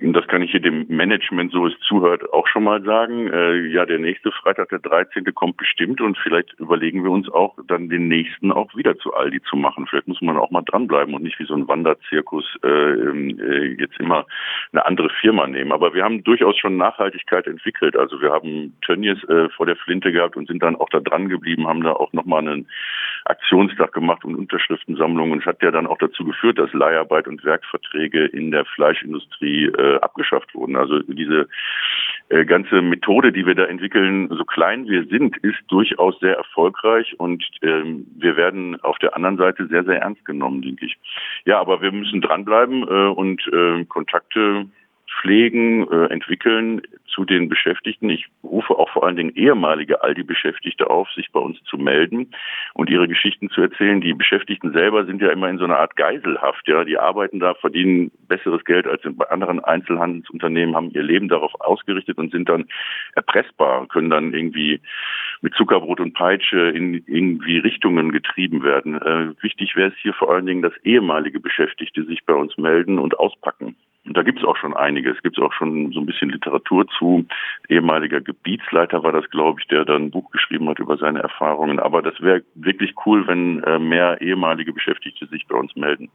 das 0.02 0.26
kann 0.28 0.42
ich 0.42 0.50
hier 0.50 0.60
dem 0.60 0.86
Management, 0.88 1.52
so 1.52 1.66
es 1.66 1.78
zuhört, 1.80 2.32
auch 2.32 2.46
schon 2.48 2.64
mal 2.64 2.82
sagen. 2.82 3.28
Äh, 3.28 3.66
ja, 3.66 3.84
der 3.84 3.98
nächste 3.98 4.32
Freitag, 4.32 4.70
der 4.70 4.78
13. 4.78 5.24
kommt 5.34 5.58
bestimmt 5.58 6.00
und 6.00 6.16
vielleicht 6.16 6.54
überlegen 6.58 7.04
wir 7.04 7.10
uns 7.10 7.28
auch, 7.30 7.56
dann 7.66 7.90
den 7.90 8.08
nächsten 8.08 8.50
auch 8.50 8.74
wieder 8.74 8.96
zu 8.98 9.12
Aldi 9.12 9.42
zu 9.42 9.56
machen. 9.56 9.86
Vielleicht 9.86 10.08
muss 10.08 10.22
man 10.22 10.38
auch 10.38 10.50
mal 10.50 10.62
dranbleiben 10.62 11.14
und 11.14 11.22
nicht 11.22 11.38
wie 11.38 11.44
so 11.44 11.54
ein 11.54 11.68
Wanderzirkus 11.68 12.44
äh, 12.64 12.68
ähm, 12.68 13.38
äh, 13.40 13.74
jetzt 13.78 14.00
immer 14.00 14.26
eine 14.72 14.86
andere 14.86 15.10
Firma 15.20 15.46
nehmen. 15.46 15.72
Aber 15.72 15.92
wir 15.92 16.02
haben 16.02 16.24
durchaus 16.24 16.56
schon 16.56 16.78
Nachhaltigkeit 16.78 17.46
entwickelt. 17.46 17.94
Also 17.94 18.22
wir 18.22 18.32
haben 18.32 18.74
Tönnies 18.80 19.22
äh, 19.24 19.50
vor 19.50 19.66
der 19.66 19.76
Flinte 19.76 20.12
gehabt 20.12 20.36
und 20.36 20.48
sind 20.48 20.62
dann 20.62 20.76
auch 20.76 20.88
da 20.88 21.00
dran 21.00 21.28
geblieben, 21.28 21.66
haben 21.66 21.82
da 21.82 21.92
auch 21.92 22.12
nochmal 22.14 22.40
einen 22.40 22.66
Aktionstag 23.26 23.92
gemacht 23.92 24.24
und 24.24 24.34
Unterschriftensammlungen. 24.34 25.32
Und 25.32 25.40
es 25.40 25.46
hat 25.46 25.62
ja 25.62 25.70
dann 25.70 25.86
auch 25.86 25.98
dazu 25.98 26.24
geführt, 26.24 26.58
dass 26.58 26.72
Leiharbeit 26.72 27.28
und 27.28 27.44
Werkverträge 27.44 28.24
in 28.24 28.49
der 28.50 28.64
Fleischindustrie 28.64 29.66
äh, 29.66 29.98
abgeschafft 30.00 30.54
wurden. 30.54 30.76
Also 30.76 31.00
diese 31.00 31.48
äh, 32.28 32.44
ganze 32.44 32.82
Methode, 32.82 33.32
die 33.32 33.46
wir 33.46 33.54
da 33.54 33.64
entwickeln, 33.64 34.28
so 34.28 34.44
klein 34.44 34.86
wir 34.88 35.04
sind, 35.06 35.36
ist 35.38 35.58
durchaus 35.68 36.18
sehr 36.20 36.36
erfolgreich 36.36 37.18
und 37.18 37.44
ähm, 37.62 38.06
wir 38.16 38.36
werden 38.36 38.80
auf 38.82 38.98
der 38.98 39.16
anderen 39.16 39.36
Seite 39.36 39.66
sehr, 39.66 39.84
sehr 39.84 40.00
ernst 40.00 40.24
genommen, 40.24 40.62
denke 40.62 40.86
ich. 40.86 40.96
Ja, 41.44 41.60
aber 41.60 41.82
wir 41.82 41.92
müssen 41.92 42.20
dranbleiben 42.20 42.82
äh, 42.82 43.08
und 43.08 43.46
äh, 43.52 43.84
Kontakte 43.86 44.66
pflegen, 45.20 45.86
äh, 45.90 46.06
entwickeln 46.06 46.82
zu 47.06 47.24
den 47.24 47.48
Beschäftigten. 47.48 48.08
Ich 48.10 48.26
rufe 48.42 48.74
auch 48.74 48.88
vor 48.90 49.04
allen 49.04 49.16
Dingen 49.16 49.34
ehemalige 49.34 50.02
Aldi-Beschäftigte 50.02 50.88
auf, 50.88 51.10
sich 51.12 51.30
bei 51.32 51.40
uns 51.40 51.62
zu 51.64 51.76
melden 51.76 52.30
und 52.74 52.88
ihre 52.88 53.08
Geschichten 53.08 53.50
zu 53.50 53.60
erzählen. 53.60 54.00
Die 54.00 54.14
Beschäftigten 54.14 54.72
selber 54.72 55.04
sind 55.04 55.20
ja 55.20 55.30
immer 55.30 55.48
in 55.48 55.58
so 55.58 55.64
einer 55.64 55.78
Art 55.78 55.96
Geiselhaft. 55.96 56.66
Ja, 56.68 56.84
die 56.84 56.98
arbeiten 56.98 57.40
da, 57.40 57.54
verdienen 57.54 58.10
besseres 58.28 58.64
Geld 58.64 58.86
als 58.86 59.02
bei 59.04 59.28
anderen 59.28 59.60
Einzelhandelsunternehmen, 59.60 60.76
haben 60.76 60.90
ihr 60.90 61.02
Leben 61.02 61.28
darauf 61.28 61.52
ausgerichtet 61.60 62.18
und 62.18 62.32
sind 62.32 62.48
dann 62.48 62.66
erpressbar, 63.14 63.86
können 63.88 64.10
dann 64.10 64.32
irgendwie 64.32 64.80
mit 65.42 65.54
Zuckerbrot 65.54 66.00
und 66.00 66.14
Peitsche 66.14 66.70
in 66.70 67.02
irgendwie 67.06 67.58
Richtungen 67.58 68.12
getrieben 68.12 68.62
werden. 68.62 69.00
Äh, 69.00 69.42
wichtig 69.42 69.74
wäre 69.76 69.90
es 69.90 69.98
hier 70.00 70.14
vor 70.14 70.32
allen 70.32 70.46
Dingen, 70.46 70.62
dass 70.62 70.76
ehemalige 70.84 71.40
Beschäftigte 71.40 72.04
sich 72.04 72.24
bei 72.24 72.34
uns 72.34 72.56
melden 72.56 72.98
und 72.98 73.18
auspacken. 73.18 73.76
Und 74.06 74.16
da 74.16 74.22
gibt 74.22 74.38
es 74.38 74.44
auch 74.44 74.56
schon 74.56 74.74
einiges. 74.74 75.16
Es 75.16 75.22
gibt 75.22 75.38
auch 75.38 75.52
schon 75.52 75.92
so 75.92 76.00
ein 76.00 76.06
bisschen 76.06 76.30
Literatur 76.30 76.86
zu. 76.98 77.26
Ehemaliger 77.68 78.20
Gebietsleiter 78.20 79.02
war 79.02 79.12
das, 79.12 79.28
glaube 79.30 79.60
ich, 79.60 79.68
der 79.68 79.84
dann 79.84 80.04
ein 80.04 80.10
Buch 80.10 80.30
geschrieben 80.30 80.68
hat 80.68 80.78
über 80.78 80.96
seine 80.96 81.20
Erfahrungen. 81.20 81.78
Aber 81.78 82.00
das 82.00 82.20
wäre 82.20 82.42
wirklich 82.54 82.94
cool, 83.04 83.26
wenn 83.26 83.62
äh, 83.64 83.78
mehr 83.78 84.20
ehemalige 84.20 84.72
Beschäftigte 84.72 85.26
sich 85.26 85.46
bei 85.46 85.56
uns 85.56 85.76
melden. 85.76 86.10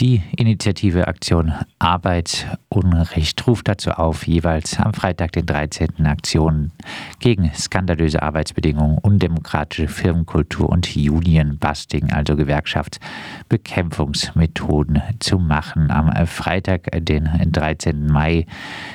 Die 0.00 0.22
Initiative 0.34 1.06
Aktion 1.08 1.52
Arbeitsunrecht 1.78 3.46
ruft 3.46 3.68
dazu 3.68 3.90
auf, 3.90 4.26
jeweils 4.26 4.80
am 4.80 4.94
Freitag, 4.94 5.32
den 5.32 5.44
13. 5.44 6.06
Aktionen 6.06 6.72
gegen 7.18 7.52
skandalöse 7.52 8.22
Arbeitsbedingungen, 8.22 8.96
undemokratische 8.96 9.88
Firmenkultur 9.88 10.70
und 10.70 10.96
Union-Busting, 10.96 12.12
also 12.12 12.34
Gewerkschaftsbekämpfungsmethoden 12.34 15.02
zu 15.18 15.38
machen. 15.38 15.90
Am 15.90 16.26
Freitag, 16.26 16.88
den 16.98 17.28
13. 17.52 18.06
Mai, 18.06 18.46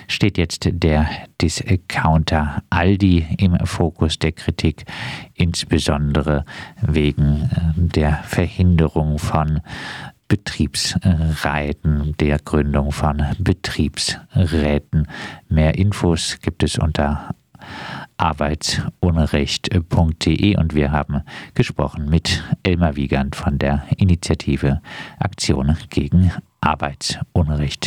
steht 0.08 0.40
jetzt 0.40 0.68
der 0.72 1.08
Discounter 1.40 2.64
Aldi 2.72 3.28
im 3.38 3.64
Fokus 3.64 4.18
der 4.18 4.32
Kritik, 4.32 4.86
insbesondere 5.36 6.46
wegen 6.82 7.48
der 7.76 8.24
Verhinderung 8.24 9.20
von 9.20 9.62
Betriebsräten, 10.28 12.16
der 12.20 12.40
Gründung 12.40 12.92
von 12.92 13.24
Betriebsräten. 13.40 15.08
Mehr 15.50 15.78
Infos 15.78 16.40
gibt 16.42 16.64
es 16.64 16.78
unter 16.78 17.30
arbeitsunrecht.de 18.18 20.58
und 20.58 20.76
wir 20.76 20.92
haben 20.92 21.22
gesprochen 21.54 22.10
mit 22.10 22.44
Elmar 22.64 22.96
Wiegand 22.96 23.36
von 23.36 23.60
der 23.60 23.84
Initiative 23.98 24.82
Aktion 25.20 25.76
gegen 25.90 26.32
Arbeitsunrecht. 26.62 27.84